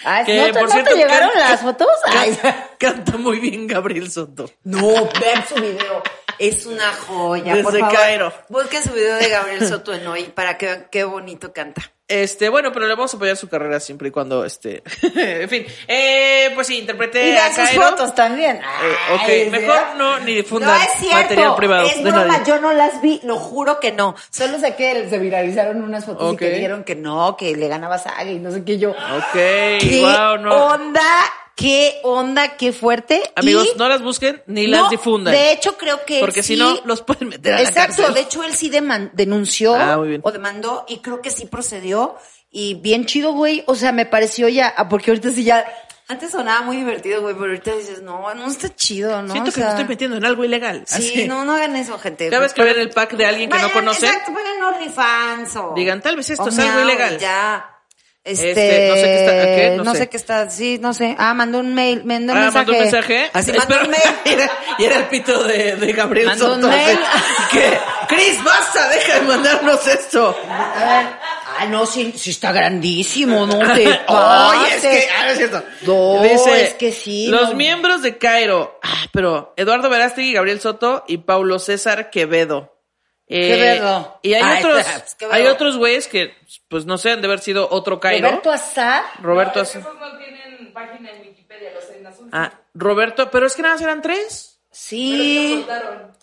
[0.05, 1.89] Ay, Que, ¿no, te- por no cierto, te llegaron canta- las fotos?
[2.07, 2.39] Ay.
[2.79, 4.51] Canta, muy bien Gabriel Soto.
[4.65, 6.03] No, vean su video.
[6.39, 7.55] Es una joya.
[7.63, 7.95] por Desde favor.
[7.97, 8.33] Cairo.
[8.49, 11.83] Busquen su video de Gabriel Soto en hoy para que vean qué bonito canta.
[12.09, 14.83] Este, bueno, pero le vamos a apoyar su carrera siempre y cuando, este,
[15.15, 15.67] en fin.
[15.87, 17.83] Eh, pues sí, interpreté Y a sus Cairo.
[17.83, 18.57] fotos también.
[18.57, 19.95] Eh, ok, mejor ¿verdad?
[19.97, 22.45] no ni difundan No material privado es de broma, nadie.
[22.47, 24.15] yo no las vi, lo juro que no.
[24.31, 27.99] Solo sé que se viralizaron unas fotos y que dijeron que no, que le ganaba
[27.99, 28.93] Saga y no sé qué yo.
[28.93, 30.65] Ok, ¿Qué wow, no.
[30.67, 31.03] onda?
[31.59, 32.57] ¿Qué onda?
[32.57, 33.21] ¿Qué fuerte?
[33.35, 35.35] Amigos, Y- no las busquen ni no, las difundan.
[35.35, 38.15] De hecho, creo que porque si no, los pueden meter a la Exacto, cárcel.
[38.15, 42.15] de hecho él sí deman- denunció Ah, o demandó y creo que sí procedió
[42.53, 45.67] y bien chido, güey, o sea, me pareció ya, ah, porque ahorita sí ya,
[46.07, 49.33] antes sonaba muy divertido, güey, pero ahorita dices, no, no está chido, ¿no?
[49.33, 50.85] Siento O que me estoy metiendo en algo ilegal.
[50.87, 51.27] Sí, Así.
[51.29, 52.31] no, no hagan eso, gente.
[52.31, 55.73] Cada vez que ven el pack de alguien que no conocen, Exacto, vayan OnlyFans o...
[55.75, 57.19] Digan, tal vez esto o es algo ilegal.
[57.19, 57.75] Ya.
[58.29, 59.75] Este, Este, no sé qué está- ¿qué?
[59.79, 59.99] No no sé.
[59.99, 61.15] sé qué está, sí, no sé.
[61.19, 62.59] Ah, mandó un mail, mandó un Ah, mensaje.
[62.59, 63.31] mandó un mensaje.
[63.33, 64.03] Así mandó un mail.
[64.25, 66.69] y, era, y era el pito de, de Gabriel Mandó un Soto.
[66.75, 66.99] así, mail.
[67.53, 67.79] que,
[68.15, 70.37] Cris, basta, deja de mandarnos esto.
[70.49, 71.07] A ver.
[71.61, 74.81] Ah, no, sí, sí está grandísimo, no te Oye, es pases.
[74.83, 75.65] que, ah, no es cierto.
[75.87, 76.25] No,
[76.55, 77.55] es que sí, Los no.
[77.57, 82.78] miembros de Cairo, ah, pero Eduardo Verástegui, Gabriel Soto y Paulo César Quevedo.
[83.29, 84.19] Eh, Quevedo.
[84.23, 84.87] Y hay Ay, otros,
[85.19, 86.35] pues, hay otros güeyes que,
[86.69, 88.29] pues no sé, han de haber sido otro Cairo.
[88.29, 89.05] Roberto Azar.
[89.21, 89.83] Roberto Azar.
[89.83, 92.29] Esos no tienen página en Wikipedia, los en azul.
[92.33, 94.61] Ah, Roberto, pero es que nada más eran tres.
[94.71, 95.67] Sí.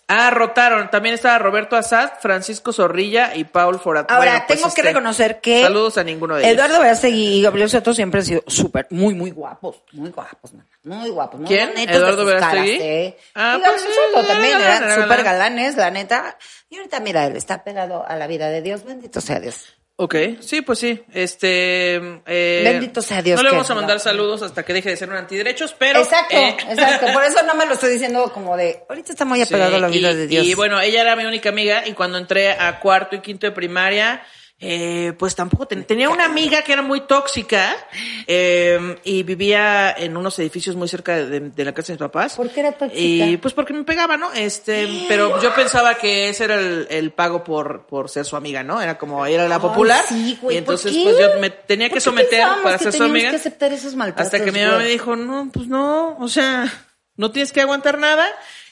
[0.07, 0.91] Ah, rotaron.
[0.91, 4.09] También estaba Roberto Azad, Francisco Zorrilla y Paul Forat.
[4.11, 5.63] Ahora, Bueno, pues, tengo que este, reconocer que.
[5.63, 6.53] Saludos a ninguno de ellos.
[6.53, 9.81] Eduardo Verástegui y Gabriel Soto siempre han sido súper, muy, muy guapos.
[9.93, 10.67] Muy guapos, man.
[10.83, 11.39] Muy guapos.
[11.39, 11.71] Muy ¿Quién?
[11.75, 12.77] ¿Eduardo Verástegui?
[12.79, 13.17] ¿eh?
[13.33, 16.37] Ah, y Gabriel pues Soto era también eran era súper galanes, la neta.
[16.69, 18.83] Y ahorita, mira, él está pegado a la vida de Dios.
[18.83, 19.75] Bendito sea Dios.
[19.97, 21.01] Ok, sí, pues sí.
[21.13, 21.95] Este.
[22.25, 25.09] eh, Bendito sea Dios No le vamos a mandar saludos hasta que deje de ser
[25.09, 25.99] un antiderechos, pero.
[25.99, 27.13] exacto, eh, exacto.
[27.13, 28.83] Por eso no me lo estoy diciendo como de.
[28.89, 30.45] Ahorita está muy apegado Sí, a la vida y, de Dios.
[30.45, 33.51] Y bueno, ella era mi única amiga y cuando entré a cuarto y quinto de
[33.53, 34.21] primaria,
[34.59, 37.75] eh, pues tampoco ten- tenía una amiga que era muy tóxica
[38.25, 42.35] eh, y vivía en unos edificios muy cerca de, de la casa de mis papás.
[42.35, 42.97] ¿Por qué era tóxica?
[42.99, 44.31] Y pues porque me pegaba, ¿no?
[44.33, 48.63] Este, pero yo pensaba que ese era el, el pago por, por ser su amiga,
[48.63, 48.81] ¿no?
[48.81, 50.03] Era como, era la popular.
[50.07, 51.09] sí, güey, y entonces ¿por qué?
[51.11, 53.29] pues yo me tenía ¿Por que someter para que ser su amiga.
[53.31, 54.85] que aceptar esos maltratos, Hasta que mi mamá güey?
[54.85, 56.71] me dijo, no, pues no, o sea,
[57.17, 58.25] no tienes que aguantar nada.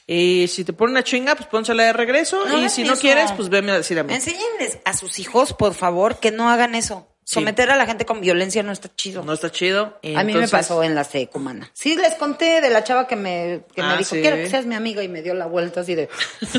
[0.06, 2.44] Y si te ponen una chinga, pues pónsela de regreso.
[2.46, 4.12] No y si no quieres, pues veme a decir a mí.
[4.12, 7.08] Enséñenles a sus hijos, por favor, que no hagan eso.
[7.26, 7.36] Sí.
[7.36, 9.22] Someter a la gente con violencia no está chido.
[9.24, 9.98] No está chido.
[10.02, 11.70] y a mí me pasó en la secumana.
[11.72, 14.20] Sí, les conté de la chava que me, que me Ah, dijo, sí.
[14.20, 16.10] quiero que seas mi amiga y me dio la vuelta así de,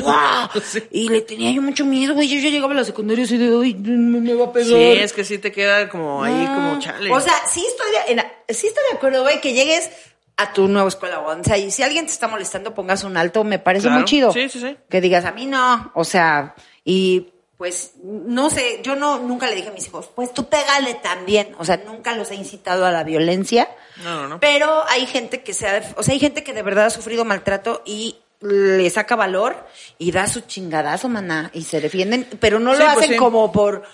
[0.02, 0.50] ¡Wow!
[0.90, 2.26] Y le tenía yo mucho miedo, güey.
[2.26, 4.68] Yo ya llegaba a la secundaria así de, ¡ay, me, me va a pegar!
[4.70, 7.12] Sí, es que sí te queda como ahí, como chale.
[7.12, 8.26] O sea, sí estoy de, en-
[8.56, 9.88] sí estoy de acuerdo, güey, que llegues
[10.36, 11.20] a tu nueva escuela.
[11.20, 14.00] O sea, y si alguien te está molestando, pongas un alto, me parece Claro.
[14.00, 14.32] muy chido.
[14.32, 14.76] Sí, sí, sí.
[14.88, 15.90] Que digas, a mí no.
[15.94, 20.34] O sea, y pues, no sé, yo no, nunca le dije a mis hijos, pues
[20.34, 21.54] tú pégale también.
[21.58, 23.66] O sea, nunca los he incitado a la violencia.
[24.04, 24.40] No, no, no.
[24.40, 27.24] Pero hay gente que se ha, o sea, hay gente que de verdad ha sufrido
[27.24, 29.66] maltrato y le saca valor
[29.96, 33.16] y da su chingadazo, maná, y se defienden, pero no Sí, lo pues hacen sí.
[33.16, 33.84] como por,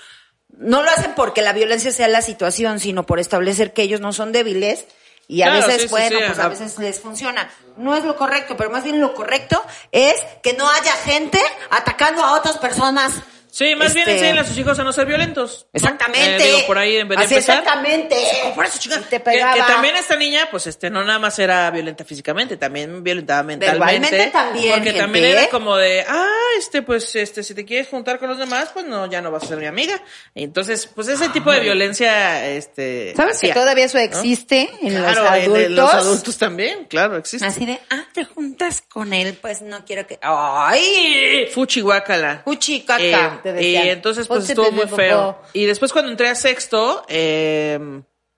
[0.58, 4.12] no lo hacen porque la violencia sea la situación, sino por establecer que ellos no
[4.12, 4.86] son débiles
[5.32, 7.50] y a Claro, veces, sí, bueno, sí, pues a veces les funciona.
[7.78, 12.22] No es lo correcto, pero más bien lo correcto es que no haya gente atacando
[12.22, 13.14] a otras personas.
[13.54, 15.66] Sí, más bien Este, enseñan a sus hijos a no ser violentos.
[15.72, 15.78] ¿no?
[15.78, 16.42] Exactamente.
[16.42, 17.58] Eh, digo, por ahí debería Así empezar.
[17.58, 18.16] exactamente.
[18.54, 19.52] Por eso, chica, Y te que, pegaba.
[19.54, 23.78] que también esta niña, pues este, no nada más era violenta físicamente, también violentaba mentalmente.
[24.10, 25.00] Verbalmente también, Porque gente.
[25.00, 26.26] también era como de, ah,
[26.58, 29.42] este, pues, este, si te quieres juntar con los demás, pues no, ya no vas
[29.42, 30.02] a ser mi amiga.
[30.34, 33.12] Y entonces, pues ese tipo de violencia, este.
[33.14, 34.04] ¿Sabes que hacía, todavía eso ¿no?
[34.04, 35.64] existe en los Claro, en- adultos?
[35.66, 37.46] en los adultos también, claro, existe.
[37.46, 40.18] Así de, ah, te juntas con él, pues no quiero que.
[40.22, 41.48] ¡Ay!
[41.52, 42.40] Fuchi guácala.
[42.44, 45.38] Fuchi caca, Eh, te y entonces pues estuvo muy feo.
[45.52, 47.78] Y después cuando entré a sexto, eh,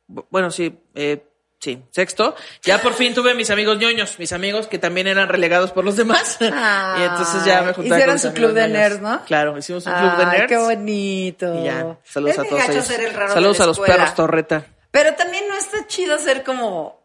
[0.09, 1.23] bu- bueno, sí, eh,
[1.61, 5.73] sí, sexto, ya por fin tuve mis amigos ñoños, mis amigos que también eran relegados
[5.73, 6.37] por los demás.
[6.41, 9.25] y entonces ya me Ay, juntaba hicieron con su club de nerds, ¿no?
[9.25, 10.47] Claro, hicimos un club de nerds.
[10.49, 11.55] qué bonito.
[11.61, 12.87] Y ya, saludos a todos ellos.
[13.33, 14.67] Saludos a los perros Torreta.
[14.91, 17.03] Pero también no está chido ser como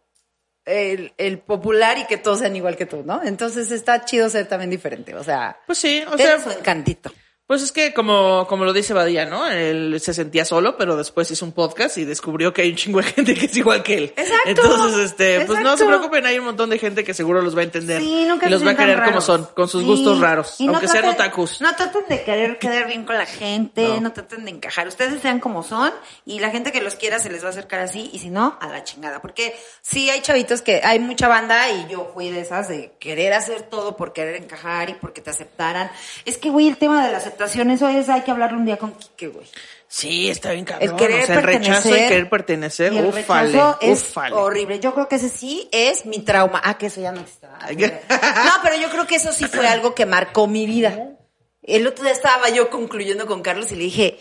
[0.66, 3.24] el, el popular y que todos sean igual que tú, ¿no?
[3.24, 5.16] Entonces está chido ser también diferente.
[5.16, 7.12] O sea, Pues sí, o sea, su encantito.
[7.50, 9.48] Pues es que como, como lo dice Badía, ¿no?
[9.48, 13.00] Él se sentía solo, pero después hizo un podcast y descubrió que hay un chingo
[13.02, 14.14] de gente que es igual que él.
[14.16, 17.58] Exacto, Entonces, este, pues no se preocupen, hay un montón de gente que seguro los
[17.58, 18.04] va a entender.
[18.04, 19.88] Sí, nunca y los va a querer como son, con sus Sí.
[19.88, 21.60] gustos raros, Y no aunque sean otakus.
[21.60, 24.00] No traten de querer quedar bien con la gente, No.
[24.02, 24.14] no.
[24.14, 24.88] traten de encajar.
[24.88, 25.92] Ustedes sean como son
[26.28, 28.60] y la gente que los quiera se les va a acercar así y si no,
[28.62, 29.24] a la chingada.
[29.24, 33.34] Porque sí hay chavitos que hay mucha banda y yo fui de esas de querer
[33.34, 35.90] hacer todo por querer encajar y porque te aceptaran.
[36.26, 38.66] Es que, güey, el tema de la aceptación aceptación, eso es, hay que hablarlo un
[38.66, 39.48] día con Quique, güey.
[39.88, 40.90] Sí, está bien cabrón.
[40.90, 42.94] El querer o sea, el rechazo y querer pertenecer.
[42.94, 44.36] Y el ufale, rechazo es ufale.
[44.36, 44.80] horrible.
[44.80, 46.62] Yo creo que ese sí es mi trauma.
[46.64, 47.58] Ah, que eso ya no está.
[47.70, 51.16] No, pero yo creo que eso sí fue algo que marcó mi vida.
[51.64, 54.20] El otro día estaba yo concluyendo con Carlos y le dije,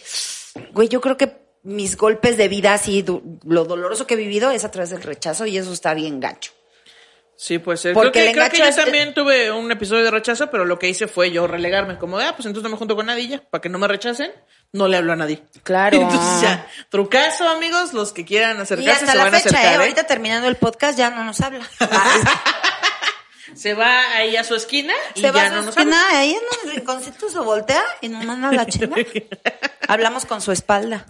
[0.73, 3.05] güey, yo creo que mis golpes de vida, así,
[3.45, 6.53] lo doloroso que he vivido es a través del rechazo y eso está bien gacho.
[7.41, 7.95] Sí, puede ser.
[7.95, 10.51] Porque creo que, el creo que engacho yo es- también tuve un episodio de rechazo,
[10.51, 11.97] pero lo que hice fue yo relegarme.
[11.97, 13.41] Como de, ah, pues entonces no me junto con nadie y ya.
[13.49, 14.33] Para que no me rechacen,
[14.73, 15.45] no le hablo a nadie.
[15.63, 15.97] Claro.
[16.03, 19.51] Entonces ya, trucazo, amigos, los que quieran Y acercarse hasta se la van a fecha,
[19.51, 19.73] acercar.
[19.73, 19.75] ¿eh?
[19.77, 19.79] ¿eh?
[19.79, 21.65] ahorita terminando el podcast ya no nos habla.
[23.55, 26.07] Se va ahí a su esquina y Se va ya a su no nos esquina,
[26.19, 28.95] ahí en un rinconcito se voltea y nos manda a la chinga.
[29.89, 31.07] Hablamos con su espalda.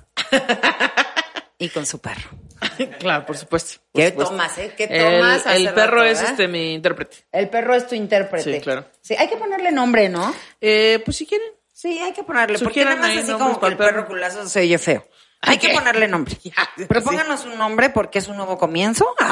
[1.58, 2.30] Y con su perro.
[2.98, 3.80] claro, por supuesto.
[3.92, 4.32] por ¿Qué supuesto.
[4.32, 4.74] tomas, eh?
[4.76, 6.24] ¿Qué El- tomas El, perro rato, es eh?
[6.30, 7.16] este mi intérprete.
[7.32, 8.54] El perro es tu intérprete.
[8.54, 8.84] Sí, claro.
[9.00, 10.34] Sí, hay que ponerle nombre, ¿no?
[10.60, 11.48] Eh, pues si quieren.
[11.72, 12.58] Sí, hay que ponerle.
[12.58, 15.06] Porque nada más así como que el perro culazo se oye feo.
[15.42, 16.36] Hay que ponerle nombre.
[16.88, 17.06] Pero sí.
[17.06, 19.06] pónganos un nombre porque es un nuevo comienzo.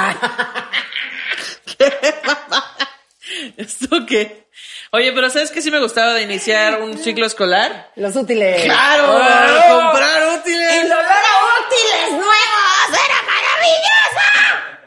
[3.57, 4.47] ¿Esto qué?
[4.93, 7.91] Oye, pero ¿sabes qué sí me gustaba de iniciar un ciclo escolar?
[7.97, 8.63] Los útiles.
[8.65, 9.17] ¡Claro!
[9.17, 9.91] ¡Oh!
[9.91, 10.73] ¡Comprar útiles!
[10.75, 13.17] El olor a útiles nuevos era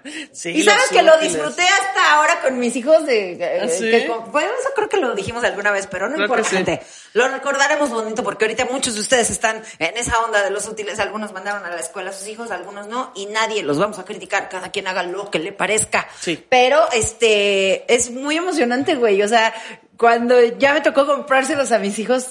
[0.06, 0.29] maravilloso.
[0.40, 3.82] Sí, Y sabes que lo disfruté hasta ahora con mis hijos de eh, ¿Ah, sí?
[3.92, 6.56] que bueno, eso creo que lo dijimos alguna vez, pero no Creo importa, que sí.
[6.56, 6.82] gente.
[7.12, 10.98] Lo recordaremos bonito porque ahorita muchos de ustedes están en esa onda de los útiles,
[11.02, 14.06] algunos mandaron a la escuela a sus hijos, algunos no, y nadie los vamos a
[14.06, 16.08] criticar, cada quien haga lo que le parezca.
[16.22, 16.42] Sí.
[16.48, 19.54] Pero este es muy emocionante, güey, o sea,
[19.98, 22.28] cuando ya me tocó comprárselos a mis hijos,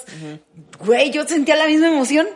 [0.78, 2.26] güey, yo sentía la misma emoción.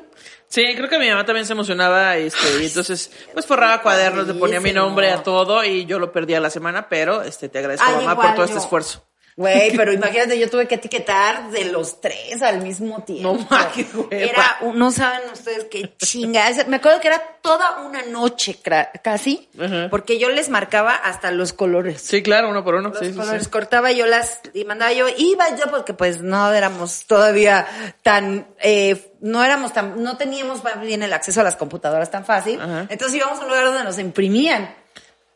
[0.53, 4.35] Sí, creo que mi mamá también se emocionaba, este, y entonces, pues forraba cuadernos, le
[4.35, 7.87] ponía mi nombre a todo y yo lo perdía la semana, pero este, te agradezco,
[7.89, 8.45] Ay, mamá, por todo yo.
[8.45, 9.03] este esfuerzo.
[9.37, 13.35] Güey, pero imagínate, yo tuve que etiquetar de los tres al mismo tiempo.
[13.35, 13.87] No, ma, qué.
[14.11, 16.45] Era, no saben ustedes qué chinga.
[16.67, 18.59] Me acuerdo que era toda una noche
[19.03, 19.49] casi,
[19.91, 22.03] porque yo les marcaba hasta los colores.
[22.03, 22.91] Sí, claro, uno por uno.
[22.91, 23.51] Los sí, colores sí.
[23.51, 27.67] cortaba yo las y mandaba yo, iba yo porque pues no éramos todavía
[28.03, 32.25] tan, eh, no éramos tan, no teníamos más bien el acceso a las computadoras tan
[32.25, 32.61] fácil.
[32.89, 34.82] Entonces íbamos a un lugar donde nos imprimían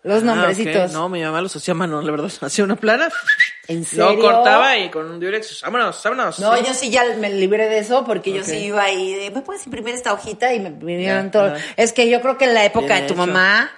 [0.07, 0.93] los Ah, nombrecitos.
[0.93, 2.31] No, mi mamá los hacía a mano, la verdad.
[2.41, 3.09] Hacía una plana.
[3.69, 4.19] ¿En serio?
[4.21, 6.39] cortaba y con un diurex, vámonos, vámonos.
[6.39, 6.65] No, Sí.
[6.67, 9.67] yo sí ya me libré de eso porque yo sí iba ahí de, ¿me puedes
[9.67, 10.55] imprimir esta hojita?
[10.55, 11.53] Y me imprimieron Ya, todo.
[11.77, 13.27] Es que yo creo que en la época Bien de tu hecho.
[13.27, 13.71] mamá,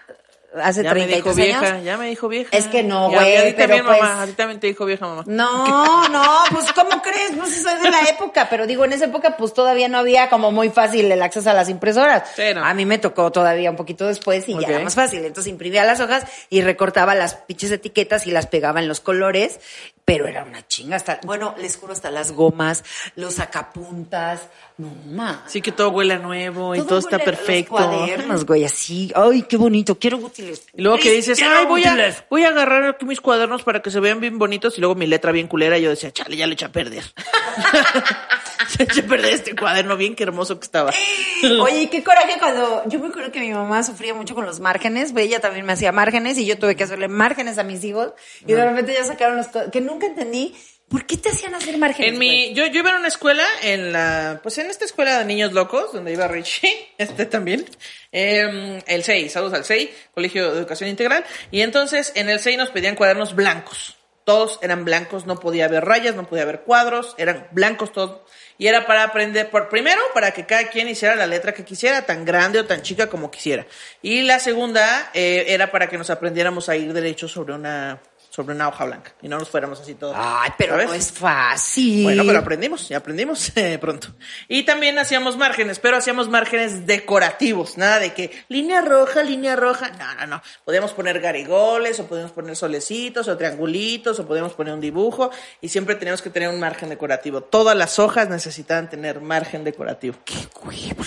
[0.63, 1.85] hace Ya me 33 dijo vieja, años.
[1.85, 2.57] ya me dijo vieja.
[2.57, 4.85] Es que no, a- güey, A ti también, pues- mamá, a ti también te dijo
[4.87, 5.23] vieja, mamá.
[5.27, 7.33] No, no, pues ¿cómo crees?
[7.39, 10.51] Pues soy de la época, pero digo, en esa época pues todavía no había como
[10.51, 12.31] muy fácil el acceso a las impresoras.
[12.35, 12.65] Sí, no.
[12.65, 15.25] A mí me tocó todavía un poquito después y ya era más fácil.
[15.25, 19.61] Entonces imprimía las hojas y recortaba las pinches etiquetas y las pegaba en los colores,
[20.09, 22.83] pero era una chinga hasta, bueno, les juro hasta las gomas,
[23.15, 24.41] los sacapuntas,
[24.79, 25.41] no más.
[25.49, 27.73] Sí que todo huele a nuevo y todo, está a los perfecto.
[27.73, 29.13] cuadernos, güey, así.
[29.15, 30.67] Ay, qué bonito, quiero útiles.
[30.73, 32.25] Y luego que dices, ay, voy a, útiles".
[32.31, 35.07] voy a agarrar aquí mis cuadernos para que se vean bien bonitos y luego mi
[35.07, 37.05] letra bien culera y yo decía, chale, ya le eché a perder.
[39.05, 40.93] a perder este cuaderno bien que hermoso que estaba.
[41.61, 44.61] Oye, y qué coraje cuando yo me acuerdo que mi mamá sufría mucho con los
[44.61, 47.83] márgenes, pues ella también me hacía márgenes y yo tuve que hacerle márgenes a mis
[47.85, 48.13] hijos
[48.47, 50.55] y de repente ya sacaron los que nunca entendí
[50.89, 52.13] por qué te hacían hacer márgenes.
[52.13, 55.25] En mi, yo, yo iba a una escuela, en la, pues en esta escuela de
[55.25, 57.67] niños locos, donde iba Richie, este también,
[58.13, 62.57] eh, el 6, saludos al 6, Colegio de Educación Integral, y entonces en el 6
[62.59, 67.15] nos pedían cuadernos blancos, todos eran blancos, no podía haber rayas, no podía haber cuadros,
[67.19, 68.21] eran blancos todos,
[68.59, 72.03] y era para aprender, por primero, para que cada quien hiciera la letra que quisiera,
[72.03, 73.67] tan grande o tan chica como quisiera,
[74.03, 78.01] y la segunda eh, era para que nos aprendiéramos a ir derecho sobre una,
[78.39, 80.15] sobre una hoja blanca, y no nos fuéramos así todos.
[80.17, 80.87] Ay, pero ¿sabes?
[80.87, 82.05] no es fácil.
[82.05, 84.15] Bueno, pero aprendimos, y aprendimos eh, pronto.
[84.47, 89.91] Y también hacíamos márgenes, pero hacíamos márgenes decorativos, nada de que línea roja, línea roja.
[89.99, 90.43] No, no, no.
[90.65, 95.69] Podíamos poner garigoles, o podíamos poner solecitos, o triangulitos, o podíamos poner un dibujo, y
[95.69, 97.41] siempre teníamos que tener un margen decorativo.
[97.41, 100.15] Todas las hojas necesitaban tener margen decorativo.
[100.25, 101.05] ¡Qué hueva!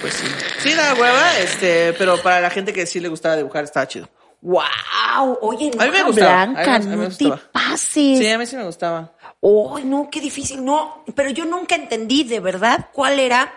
[0.00, 0.26] Pues sí.
[0.60, 4.08] Sí, da hueva, este, pero para la gente que sí le gustaba dibujar estaba chido.
[4.42, 7.14] Wow, oye, no A mí me gustaba, a mí me- blanca, a mí me no
[7.16, 8.18] te pases.
[8.18, 9.12] Sí, a mí sí me gustaba.
[9.42, 10.64] Ay, no, qué difícil.
[10.64, 13.52] No, pero yo nunca entendí de verdad cuál era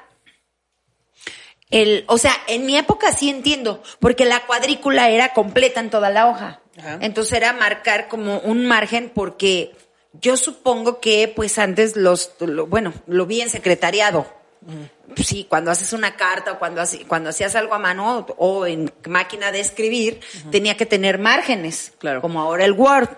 [1.69, 6.09] el, o sea, en mi época sí entiendo, porque la cuadrícula era completa en toda
[6.09, 6.59] la hoja.
[6.77, 6.97] Ajá.
[7.01, 9.75] Entonces era marcar como un margen porque
[10.13, 14.25] yo supongo que pues antes los, lo- bueno, lo vi en secretariado.
[15.15, 18.65] Pues sí, cuando haces una carta o cuando, hace- cuando hacías algo a mano o
[18.65, 20.19] en máquina de escribir,
[20.51, 21.93] tenía que tener márgenes.
[21.99, 22.21] Claro.
[22.21, 23.09] Como ahora el Word,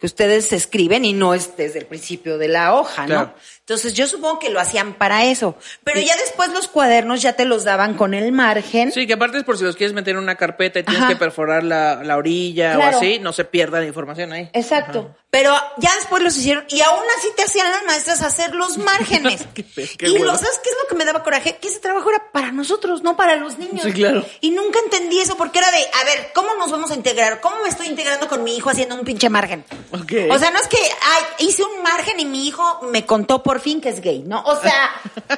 [0.00, 3.34] que ustedes escriben y no es desde el principio de la hoja, ¿no?
[3.66, 5.56] Entonces yo supongo que lo hacían para eso.
[5.84, 8.92] Pero ya después los cuadernos ya te los daban con el margen.
[8.92, 11.10] Sí, que aparte es por si los quieres meter en una carpeta y tienes Ajá.
[11.12, 12.98] que perforar la, la orilla Claro.
[12.98, 14.50] o así, no se pierda la información ahí.
[14.52, 15.16] Exacto.
[15.30, 19.44] Pero ya después los hicieron y aún así te hacían las maestras hacer los márgenes.
[19.54, 22.08] Qué qué y lo sabes qué es lo que me daba coraje, que ese trabajo
[22.10, 23.82] era para nosotros, no para los niños.
[23.82, 24.24] Sí, claro.
[24.42, 27.40] Y nunca entendí eso porque era de, a ver, ¿cómo nos vamos a integrar?
[27.40, 29.64] ¿Cómo me estoy integrando con mi hijo haciendo un pinche margen?
[29.90, 30.12] Ok.
[30.30, 33.53] O sea, no es que ay, hice un margen y mi hijo me contó por
[33.60, 34.42] fin que es gay, ¿no?
[34.44, 34.90] O sea,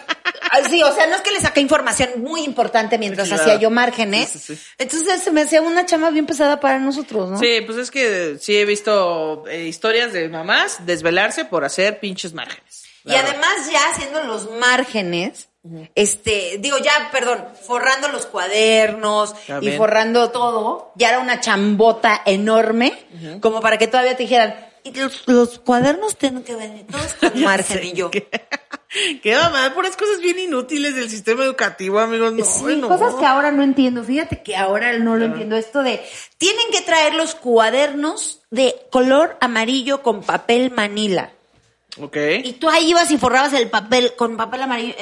[0.71, 3.43] sí, o sea, no es que le saqué información muy importante mientras Claro.
[3.43, 4.29] hacía yo márgenes.
[4.29, 4.63] Sí, sí, sí.
[4.79, 7.39] Entonces se me hacía una chama bien pesada para nosotros, ¿no?
[7.39, 12.33] Sí, pues es que sí he visto eh, historias de mamás desvelarse por hacer pinches
[12.33, 12.85] márgenes.
[13.05, 15.49] Y además ya haciendo los márgenes,
[15.95, 22.99] este, digo ya, perdón, forrando los cuadernos y forrando todo, ya era una chambota enorme,
[23.41, 24.57] como para que todavía te dijeran,
[24.87, 28.11] y los, los cuadernos tienen que venir todos con margen y yo.
[28.11, 28.29] ¿Qué,
[29.23, 29.73] qué mamá?
[29.75, 32.33] Puras cosas bien inútiles del sistema educativo, amigos.
[32.33, 32.89] No, Sí, no.
[32.89, 34.03] cosas que ahora no entiendo.
[34.05, 35.57] Fíjate que ahora no lo entiendo.
[35.57, 36.01] Esto de,
[36.39, 41.33] tienen que traer los cuadernos de color amarillo con papel manila.
[42.01, 42.17] Ok.
[42.45, 44.95] Y tú ahí ibas y forrabas el papel con papel amarillo.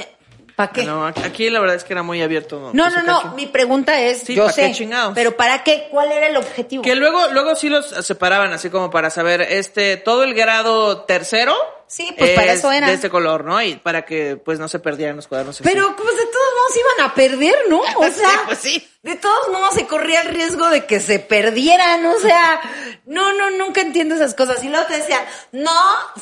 [0.57, 0.85] ¿Para qué?
[0.85, 2.71] No, aquí la verdad es que era muy abierto.
[2.73, 3.35] No, pues, no, no.
[3.35, 5.13] Mi pregunta es, Sí, yo ¿pa' qué chingados?
[5.15, 5.89] pero ¿para qué?
[5.91, 6.83] ¿Cuál era el objetivo?
[6.83, 11.55] Que luego, luego sí los separaban así como para saber, este, todo el grado tercero.
[11.87, 12.87] Sí, pues para es eso era.
[12.87, 13.61] De este color, ¿no?
[13.63, 15.57] Y para que pues no se perdieran los cuadernos.
[15.61, 15.65] así.
[15.65, 17.81] Pero pues de todos modos iban a perder, ¿no?
[17.97, 18.89] O Sí, sea, pues sí.
[19.03, 22.61] de todos modos se corría el riesgo de que se perdieran, o sea,
[23.07, 24.63] no, no, nunca entiendo esas cosas.
[24.65, 25.73] Y luego te decían, no,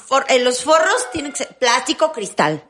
[0.07, 2.65] for- eh, los forros tienen que ser plástico cristal.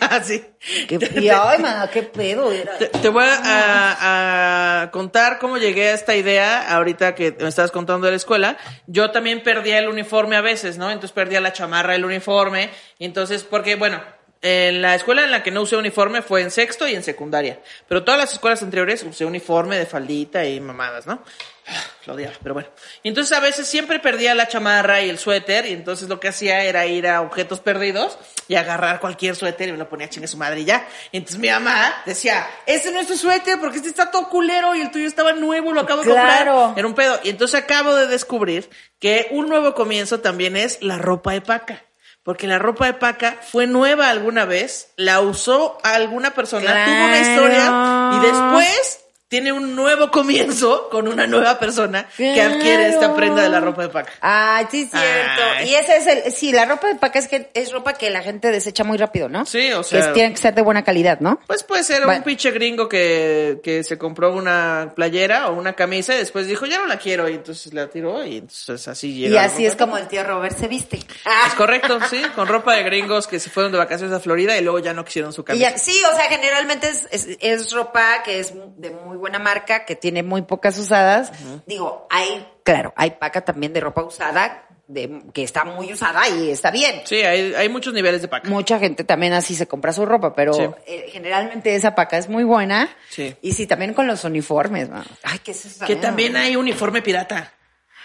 [0.22, 0.44] sí.
[0.88, 2.78] Qué, y, ay, mana, qué pedo era.
[2.78, 7.70] Te, te voy a, a contar cómo llegué a esta idea ahorita que me estabas
[7.70, 8.56] contando de la escuela.
[8.86, 10.90] Yo también perdía el uniforme a veces, ¿no?
[10.90, 12.70] Entonces perdía la chamarra, el uniforme.
[12.98, 14.00] Y entonces, porque, bueno,
[14.42, 17.60] en la escuela en la que no usé uniforme fue en sexto y en secundaria.
[17.88, 21.22] Pero todas las escuelas anteriores usé uniforme de faldita y mamadas, ¿no?
[22.06, 22.68] Lo odiaba, pero bueno.
[23.02, 26.28] Y entonces a veces siempre perdía la chamarra y el suéter, y entonces lo que
[26.28, 30.26] hacía era ir a objetos perdidos y agarrar cualquier suéter y me lo ponía chingue
[30.26, 30.86] su madre y ya.
[31.12, 34.74] Y entonces mi mamá decía, ese no es tu suéter porque este está todo culero
[34.74, 36.74] y el tuyo estaba nuevo, lo acabo de comprar.
[36.76, 37.20] Era un pedo.
[37.22, 41.84] Y entonces acabo de descubrir que un nuevo comienzo también es la ropa de paca.
[42.24, 47.18] Porque la ropa de paca fue nueva alguna vez, la usó alguna persona, tuvo una
[47.18, 49.01] historia y después
[49.32, 53.80] tiene un nuevo comienzo con una nueva persona que adquiere esta prenda de la ropa
[53.80, 54.12] de paca.
[54.20, 55.42] Ay, sí, es cierto.
[55.56, 55.70] Ay.
[55.70, 58.20] Y ese es el, sí, la ropa de paca es que es ropa que la
[58.20, 59.46] gente desecha muy rápido, ¿no?
[59.46, 61.40] Sí, o sea- es- tiene que ser de buena calidad, ¿no?
[61.46, 62.18] Pues puede ser Bueno.
[62.18, 66.66] un pinche gringo que, que se compró una playera o una camisa y después dijo,
[66.66, 69.34] ya no la quiero, y entonces la tiró y entonces así llega.
[69.34, 70.98] Y así es como el tío Robert se viste.
[70.98, 74.60] Es correcto, sí, con ropa de gringos que se fueron de vacaciones a Florida y
[74.60, 75.70] luego ya no quisieron su camisa.
[75.70, 79.84] ya- sí, o sea, generalmente es, es, es ropa que es de muy buena marca,
[79.86, 81.32] que tiene muy pocas usadas.
[81.66, 86.50] Digo, hay, claro, hay paca también de ropa usada, de, que está muy usada y
[86.50, 87.02] está bien.
[87.04, 88.48] Sí, hay, hay muchos niveles de paca.
[88.50, 90.62] Mucha gente también así se compra su ropa, pero Sí.
[90.86, 92.88] eh, generalmente esa paca es muy buena.
[93.10, 93.34] Sí.
[93.40, 94.88] Y sí, también con los uniformes.
[94.90, 95.02] ¿no?
[95.22, 95.86] Ay, ¿qué es eso?
[95.86, 97.52] Que también hay uniforme pirata.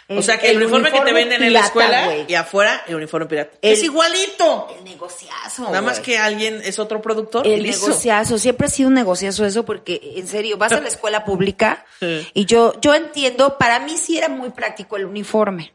[0.09, 2.95] O sea, que el, el uniforme, que te venden en la escuela y afuera el
[2.95, 3.57] uniforme pirata.
[3.61, 4.67] El- es igualito.
[4.77, 5.63] El negociazo.
[5.63, 7.45] Nada más que alguien es otro productor.
[7.45, 11.25] El negociazo, siempre ha sido un negociazo eso, porque en serio, vas a la escuela
[11.25, 11.85] pública
[12.33, 15.73] y yo, yo entiendo, para mí sí era muy práctico el uniforme.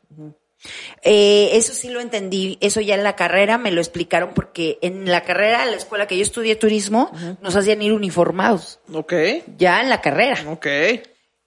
[1.03, 5.11] Eh, eso sí lo entendí, eso ya en la carrera me lo explicaron porque en
[5.11, 7.11] la carrera, en la escuela que yo estudié turismo,
[7.41, 9.13] nos hacían ir uniformados, Ok,
[9.59, 10.43] ya en la carrera.
[10.49, 10.67] ok.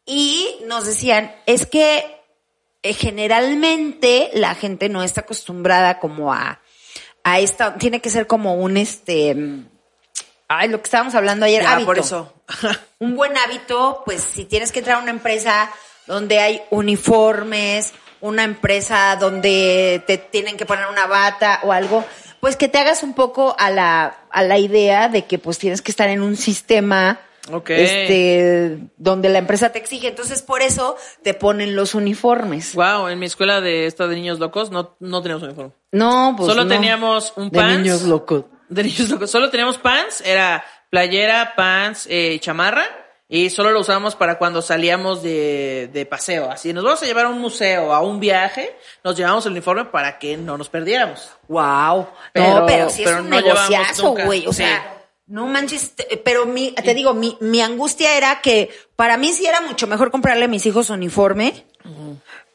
[0.06, 2.04] Y nos decían, es que
[2.94, 6.60] generalmente la gente no está acostumbrada como a,
[7.24, 9.68] a esta, tiene que ser como un este, mm,
[10.48, 11.86] ay, lo que estábamos hablando ayer, Ya, hábito.
[11.86, 12.34] por eso.
[13.00, 15.72] Un buen hábito, pues si tienes que entrar a una empresa
[16.08, 22.06] donde hay uniformes, una empresa donde te tienen que poner una bata o algo,
[22.40, 25.82] pues que te hagas un poco a la, a la idea de que pues tienes
[25.82, 27.20] que estar en un sistema
[27.52, 27.70] Ok.
[27.70, 30.08] este donde la empresa te exige.
[30.08, 32.74] Entonces, por eso te ponen los uniformes.
[32.76, 35.72] Wow, en mi escuela de esta de niños locos no, no teníamos uniforme.
[35.92, 36.70] No, pues Solo no.
[36.70, 37.78] teníamos un de pants.
[37.80, 38.46] niños locos.
[38.70, 39.30] De niños locos.
[39.30, 42.86] Solo teníamos pants, era playera, pants, eh, chamarra.
[43.28, 46.52] Y solo lo usábamos para cuando salíamos de, de paseo.
[46.52, 49.86] Así, nos vamos a llevar a un museo, a un viaje, nos llevamos el uniforme
[49.86, 51.32] para que no nos perdiéramos.
[51.48, 52.08] Wow.
[52.34, 54.46] Pero- no, pero pero es un no negociazo, güey.
[54.46, 54.58] O Sí.
[54.64, 55.94] sea, no manches.
[56.24, 60.12] Pero mi, te digo, mi, mi angustia era que para mí sí era mucho mejor
[60.12, 61.66] comprarle a mis hijos uniforme.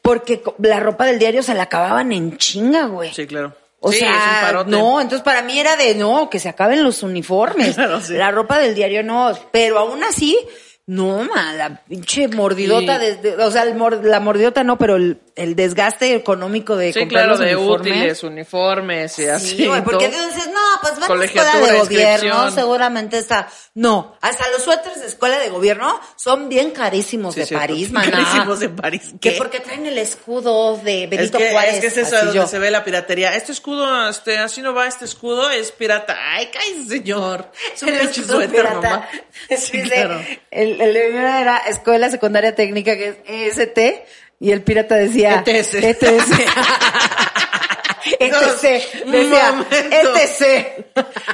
[0.01, 3.13] porque la ropa del diario se la acababan en chinga, güey.
[3.13, 3.55] Sí, claro.
[3.83, 6.83] O Sí, es un sea, no, entonces para mí era de no, que se acaben
[6.83, 7.75] los uniformes.
[7.75, 8.13] Claro, sí.
[8.13, 10.37] La ropa del diario no, pero aún así,
[10.85, 13.27] no, ma, la pinche mordidota, Sí.
[13.39, 17.29] o sea, el la mordidota no, pero el, el desgaste económico de Sí, comprar claro,
[17.31, 17.91] los de uniformes.
[17.93, 19.57] útiles, uniformes y así.
[19.57, 23.47] Sí, güey, porque dices, no, pues van a escuela de gobierno, seguramente está.
[23.73, 27.61] No, hasta los suéteres de escuela de gobierno son bien carísimos Sí, de cierto.
[27.61, 28.11] París, maná.
[28.11, 29.01] Carísimos de París.
[29.21, 29.37] Que ¿Qué?
[29.37, 31.73] porque traen el escudo de Benito es que, Juárez.
[31.75, 32.47] Es que es eso donde yo.
[32.47, 33.35] se ve la piratería.
[33.35, 36.17] Este escudo, este, así no va, este escudo es pirata.
[36.33, 37.51] Ay, cállese, señor.
[37.73, 38.89] Es un pinche suéter pirata.
[38.91, 39.09] nomás.
[39.61, 40.21] Sí, claro.
[40.51, 43.79] el, el hermana era Escuela Secundaria Técnica, que es EST,
[44.41, 45.43] y el pirata decía...
[45.45, 45.75] ETS.
[45.75, 46.03] ETS.
[48.19, 49.05] ETC.
[49.05, 49.65] un Decía.
[49.69, 50.85] ETC.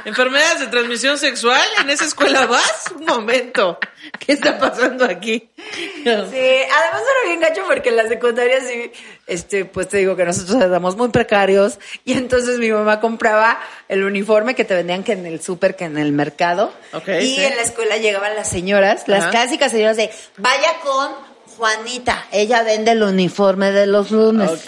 [0.04, 2.84] Enfermedades de transmisión sexual, ¿en esa escuela vas?
[2.94, 3.78] Un momento.
[4.18, 5.48] ¿Qué está pasando aquí?
[5.56, 8.92] Sí, además era bien gacho porque en la secundaria sí,
[9.26, 14.04] este, pues te digo que nosotros éramos muy precarios y entonces mi mamá compraba el
[14.04, 16.72] uniforme que te vendían que en el súper, que en el mercado.
[16.92, 17.44] Ok, y sí.
[17.44, 19.30] en la escuela llegaban las señoras, las Ajá.
[19.30, 21.27] clásicas señoras de, vaya con
[21.58, 24.64] Juanita, ella vende el uniforme de los lunes.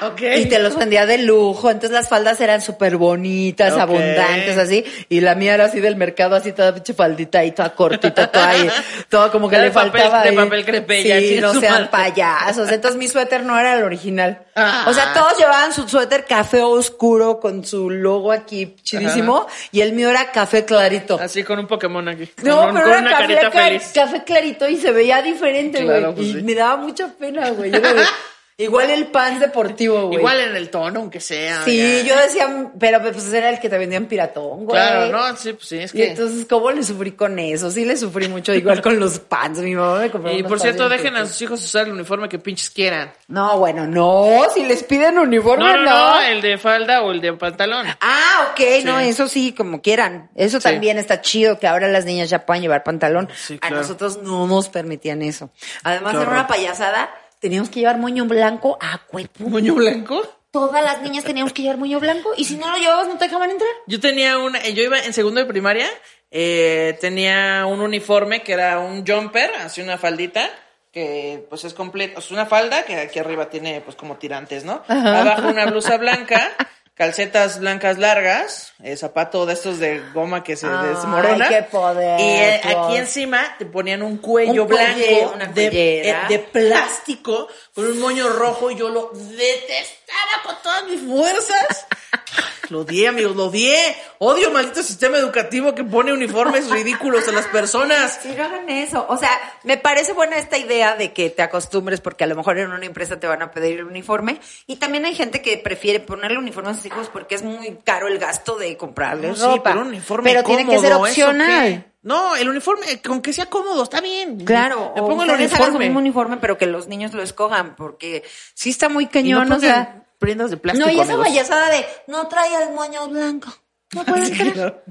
[0.36, 5.20] Y te los vendía de lujo, entonces las faldas eran súper bonitas, abundantes, así, y
[5.20, 8.68] la mía era así del mercado, así toda pinche faldita y toda cortita, toda ahí,
[9.08, 10.36] todo como que De le papel- faltaba de ahí.
[10.36, 14.42] papel crepé, ya, Sí, no sean payasos, entonces mi suéter no era el original.
[14.54, 14.84] Ah.
[14.88, 19.92] O sea, todos llevaban su suéter café oscuro con su logo aquí chidísimo, y el
[19.92, 21.18] mío era café clarito.
[21.20, 22.30] Así con un Pokémon aquí.
[22.42, 23.90] No, con, pero con era una café, feliz.
[23.94, 25.98] café clarito y se veía diferente, güey.
[25.98, 26.42] Claro, pues y sí.
[26.42, 27.70] me daba mucha pena, güey.
[28.58, 30.18] Igual el pan deportivo, güey.
[30.18, 31.62] Igual en el tono, aunque sea.
[31.64, 31.76] Sí,
[32.06, 32.14] ya.
[32.14, 34.68] yo decía, pero pues era el que te vendían piratón, güey.
[34.80, 36.08] Claro, no, sí, pues sí, es Y que.
[36.12, 37.70] entonces, ¿cómo le sufrí con eso?
[37.70, 39.58] Sí le sufrí mucho, igual con los pants.
[39.58, 42.38] Mi mamá me compró Y por cierto, dejen a sus hijos usar el uniforme que
[42.38, 43.12] pinches quieran.
[43.28, 44.44] No, bueno, no.
[44.54, 45.82] Si les piden uniforme, No, no.
[45.84, 47.86] no, no, el de falda o el de pantalón.
[48.00, 50.30] Ah, ok, no, eso sí, como quieran.
[50.34, 50.64] Eso Sí.
[50.64, 53.28] también está chido, que ahora las niñas ya puedan llevar pantalón.
[53.36, 53.76] Sí, A claro.
[53.82, 55.50] nosotros no nos permitían eso.
[55.82, 57.10] Además, era una payasada.
[57.46, 59.48] Teníamos que llevar moño blanco a cuerpo.
[59.48, 60.20] ¿Moño blanco?
[60.50, 63.26] Todas las niñas teníamos que llevar moño blanco y si no lo llevabas no te
[63.26, 63.70] dejaban entrar.
[63.86, 65.86] Yo tenía una, yo iba en segundo de primaria,
[66.32, 70.50] eh, tenía un uniforme que era un jumper, así una faldita,
[70.90, 74.82] que pues es completo, es una falda que aquí arriba tiene pues como tirantes, ¿no?
[74.88, 76.50] Abajo una blusa blanca,
[76.96, 81.48] calcetas blancas largas, eh, zapato de estos de goma que se Ay, desmorona.
[81.48, 86.16] qué poder, Y eh, aquí encima te ponían un cuello Un blanco una de, eh,
[86.28, 91.86] de plástico con un moño rojo y yo lo detestaba con todas mis fuerzas.
[92.68, 93.76] Lo odié, amigos, lo odié.
[94.18, 98.18] Odio maldito sistema educativo que pone uniformes ridículos a las personas.
[98.22, 99.06] Sí, no hagan eso.
[99.08, 99.30] O sea,
[99.62, 102.84] me parece buena esta idea de que te acostumbres porque a lo mejor en una
[102.84, 104.40] empresa te van a pedir el uniforme.
[104.66, 108.08] Y también hay gente que prefiere ponerle uniforme a sus hijos porque es muy caro
[108.08, 109.70] el gasto de comprarles No, ropa.
[109.70, 111.86] pero un uniforme Pero tiene que ser cómodo, ¿eso opcional.
[112.02, 114.38] No, el uniforme, con que sea cómodo, está bien.
[114.44, 115.90] Claro, Me o pongo el hagan uniforme.
[115.90, 118.22] un uniforme, pero que los niños lo escojan, porque
[118.54, 120.02] sí está muy no cañón, o sea.
[120.18, 123.54] Prendas de plástico, No, y esa payasada de no trae el moño blanco.
[123.94, 124.82] No puede entrar.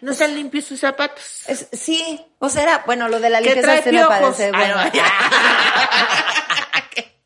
[0.00, 1.22] No están limpios sus zapatos.
[1.46, 4.50] Es- sí, o sea, era, bueno, lo de la Que limpieza sí me parece Ay,
[4.52, 4.76] bueno.
[4.76, 5.04] no, ya.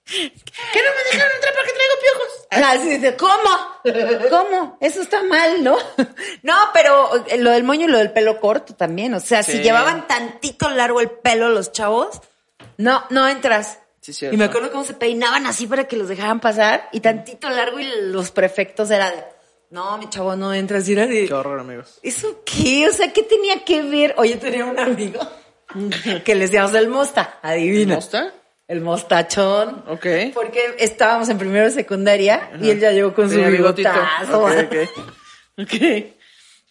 [0.05, 2.47] ¿Qué no me dejaron entrar porque traigo piojos?
[2.51, 4.29] Así dice, ¿cómo?
[4.31, 4.77] ¿Cómo?
[4.81, 5.79] Eso está mal, ¿no?
[6.43, 9.15] No, pero eh, lo del moño y lo del pelo corto también.
[9.15, 9.63] O sea, si Sí.
[9.63, 12.21] llevaban tantito largo el pelo los chavos,
[12.77, 13.79] no, no entras.
[14.03, 14.35] Sí, cierto.
[14.35, 17.79] y me acuerdo cómo se peinaban así para que los dejaran pasar y tantito largo
[17.81, 19.25] y los prefectos era de,
[19.71, 20.87] no, mi chavo, no entras.
[20.89, 21.99] Y era de, Qué horror, amigos.
[22.03, 22.89] ¿eso qué?
[22.89, 24.15] O sea, ¿qué tenía que ver?
[24.19, 25.21] Oye, tenía un amigo
[26.25, 27.95] que le decíamos el mosta, adivina.
[27.95, 28.35] ¿Mosta?
[28.69, 29.85] El mostachón.
[29.89, 30.07] Ok.
[30.35, 33.91] Porque estábamos en primero de secundaria y él ya llegó con Tenía su bigotito.
[33.93, 34.45] bigotazo.
[34.45, 34.89] Ok,
[35.59, 36.07] ok.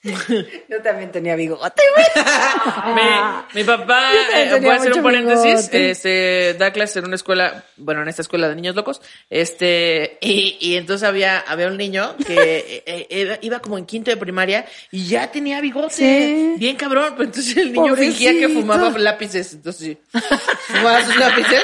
[0.70, 2.26] Yo también tenía bigote, güey.
[2.96, 5.92] Mi, mi papá, eh, voy a hacer un paréntesis, bigote.
[5.92, 10.58] este, da clases en una escuela, bueno, en esta escuela de niños locos, este, y,
[10.60, 12.34] y entonces había, había un niño que
[12.68, 16.56] eh, eh, era- iba como en quinto de primaria y ya tenía bigote, Sí.
[16.58, 20.20] bien cabrón, pues entonces el niño fingía que fumaba lápices, entonces sí,
[20.68, 21.62] fumaba sus lápices,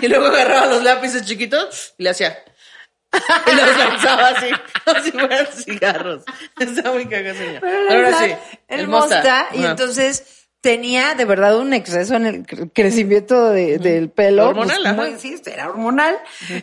[0.00, 2.38] y luego agarraba los lápices chiquitos y le hacía,
[3.46, 4.50] y los lanzaba así,
[4.84, 6.22] como si fueran cigarros.
[6.60, 7.62] Está muy cagado, señor.
[7.90, 8.34] Ahora sí,
[8.68, 14.10] el mosta, y entonces tenía de verdad un exceso en el cre- crecimiento de- del
[14.10, 14.48] pelo.
[14.48, 16.18] Hormonal, pues, muy- sí, era hormonal.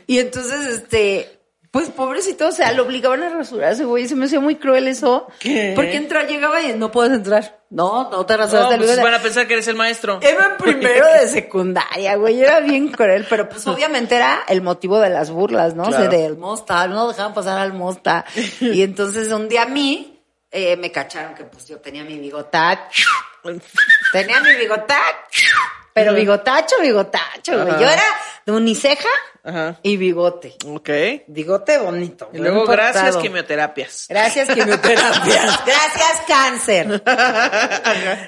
[0.08, 1.40] Y entonces, este,
[1.74, 4.08] Pues pobrecito, o sea, lo obligaban a rasurarse, güey.
[4.08, 5.28] Se me hacía muy cruel eso.
[5.40, 5.72] ¿Qué?
[5.76, 7.62] Porque entra, llegaba y no puedes entrar.
[7.72, 10.20] No, no te rasuras No, pues van a pensar que eres el maestro.
[10.22, 12.40] Era en primero de secundaria, güey.
[12.44, 15.82] Era bien cruel, pero pues obviamente era el motivo de las burlas, ¿no?
[15.82, 16.12] O sea, Claro.
[16.12, 18.24] del mosta, no dejaban pasar al mosta.
[18.62, 20.22] Y entonces un día a mí
[20.52, 23.10] eh, me cacharon que pues yo tenía mi bigotacho.
[24.12, 25.58] Tenía mi bigotacho.
[25.94, 27.80] Pero bigotacho, bigotacho, güey.
[27.80, 28.04] Yo era
[28.46, 29.10] de uniceja
[29.44, 29.80] Ajá.
[29.84, 30.56] y bigote.
[30.68, 30.90] Ok.
[31.28, 32.30] Bigote bonito.
[32.34, 34.08] Y luego, gracias, quimioterapias.
[34.10, 35.64] Gracias, quimioterapias.
[35.66, 37.04] Gracias, cáncer.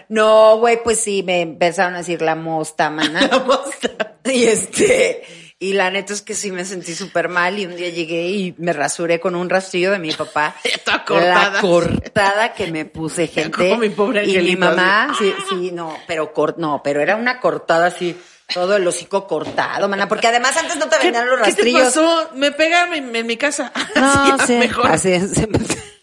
[0.10, 3.22] No, güey, pues sí, me empezaron a decir la mosta, mana.
[3.32, 4.18] La mosta.
[4.26, 5.24] Y este,
[5.70, 8.56] y la neta es que sí me sentí súper mal y un día llegué y
[8.58, 10.56] me rasuré con un rastrillo de mi papá.
[11.08, 11.52] Cortada.
[11.54, 13.70] La cortada que me puse, gente.
[13.70, 17.40] como mi pobre Y mi mamá, sí, sí, no, pero cor, no, pero era una
[17.40, 18.16] cortada así,
[18.54, 21.50] todo el hocico cortado, mana, porque además antes no te ¿Qué, vendían los qué te
[21.52, 21.84] rastrillos.
[21.86, 22.30] pasó?
[22.36, 23.72] Me pegaron en, en mi casa.
[23.96, 24.88] No, Así, sí, mejor.
[24.88, 25.32] así es.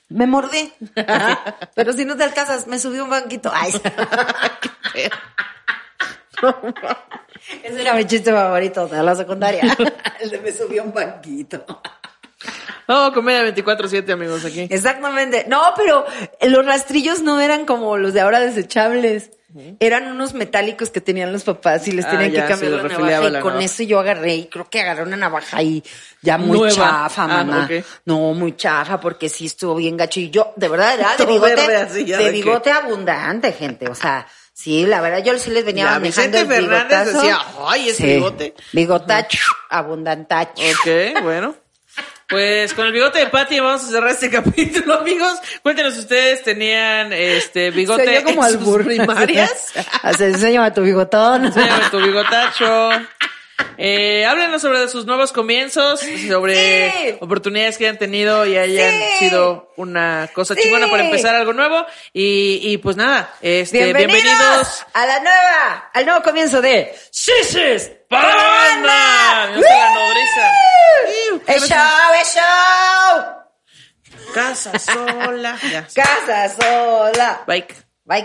[0.08, 0.72] Me mordí.
[1.06, 1.38] Así.
[1.74, 3.50] Pero si no te alcanzas, me subí un banquito.
[3.54, 3.72] Ay.
[7.62, 9.62] Ese era mi chiste favorito de la secundaria.
[10.20, 11.64] El de me subí un banquito.
[12.88, 14.66] No, comedia 24-7, amigos, aquí.
[14.68, 15.46] Exactamente.
[15.48, 16.04] No, pero
[16.42, 19.30] los rastrillos no eran como los de ahora desechables.
[19.80, 22.82] Eran unos metálicos que tenían los papás y les Ah, tenían ya, que cambiar la
[22.84, 23.28] navaja.
[23.28, 23.64] Y con navaja.
[23.66, 25.82] eso yo agarré y creo que agarré una navaja ahí
[26.22, 26.74] ya muy Nueva.
[26.74, 27.68] chafa, Ah, mamá.
[27.70, 27.84] ok.
[28.06, 30.20] No, muy chafa porque sí estuvo bien gacho.
[30.20, 33.90] Y yo, de verdad, era de bigote, verde así, de de bigote abundante, gente.
[33.90, 37.18] O sea, sí, la verdad, yo sí les venía Ya, manejando Vicente el Fernández bigotazo.
[37.20, 38.54] decía, "Ay, ese bigote".
[38.72, 40.62] Bigotacho, abundantacho.
[40.62, 41.54] Ok, bueno.
[42.28, 45.38] Pues con el bigote de Patty vamos a cerrar este capítulo, amigos.
[45.62, 49.72] Cuéntenos ustedes tenían este bigote Se como en sus primarias.
[50.02, 51.44] Así, enséñame tu bigotón.
[51.46, 52.90] Enséñame tu bigotacho.
[53.78, 57.16] Eh, háblenos sobre sus nuevos comienzos, sobre Sí.
[57.20, 59.02] oportunidades que hayan tenido y hayan Sí.
[59.18, 60.62] sido una cosa Sí.
[60.62, 61.84] chingona para empezar algo nuevo.
[62.12, 64.86] Y, y pues nada, este, Bienvenidos, bienvenidos.
[64.92, 69.46] a la nueva, al nuevo comienzo de Shishis ¡Para la banda!
[69.46, 70.50] Bienvenidos a la nodriza.
[71.46, 72.44] ¡El show, el show!
[74.34, 75.58] Casa sola.
[75.70, 75.86] Ya.
[75.94, 77.42] Casa sola.
[77.46, 77.66] Bye,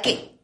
[0.01, 0.36] ¿qué?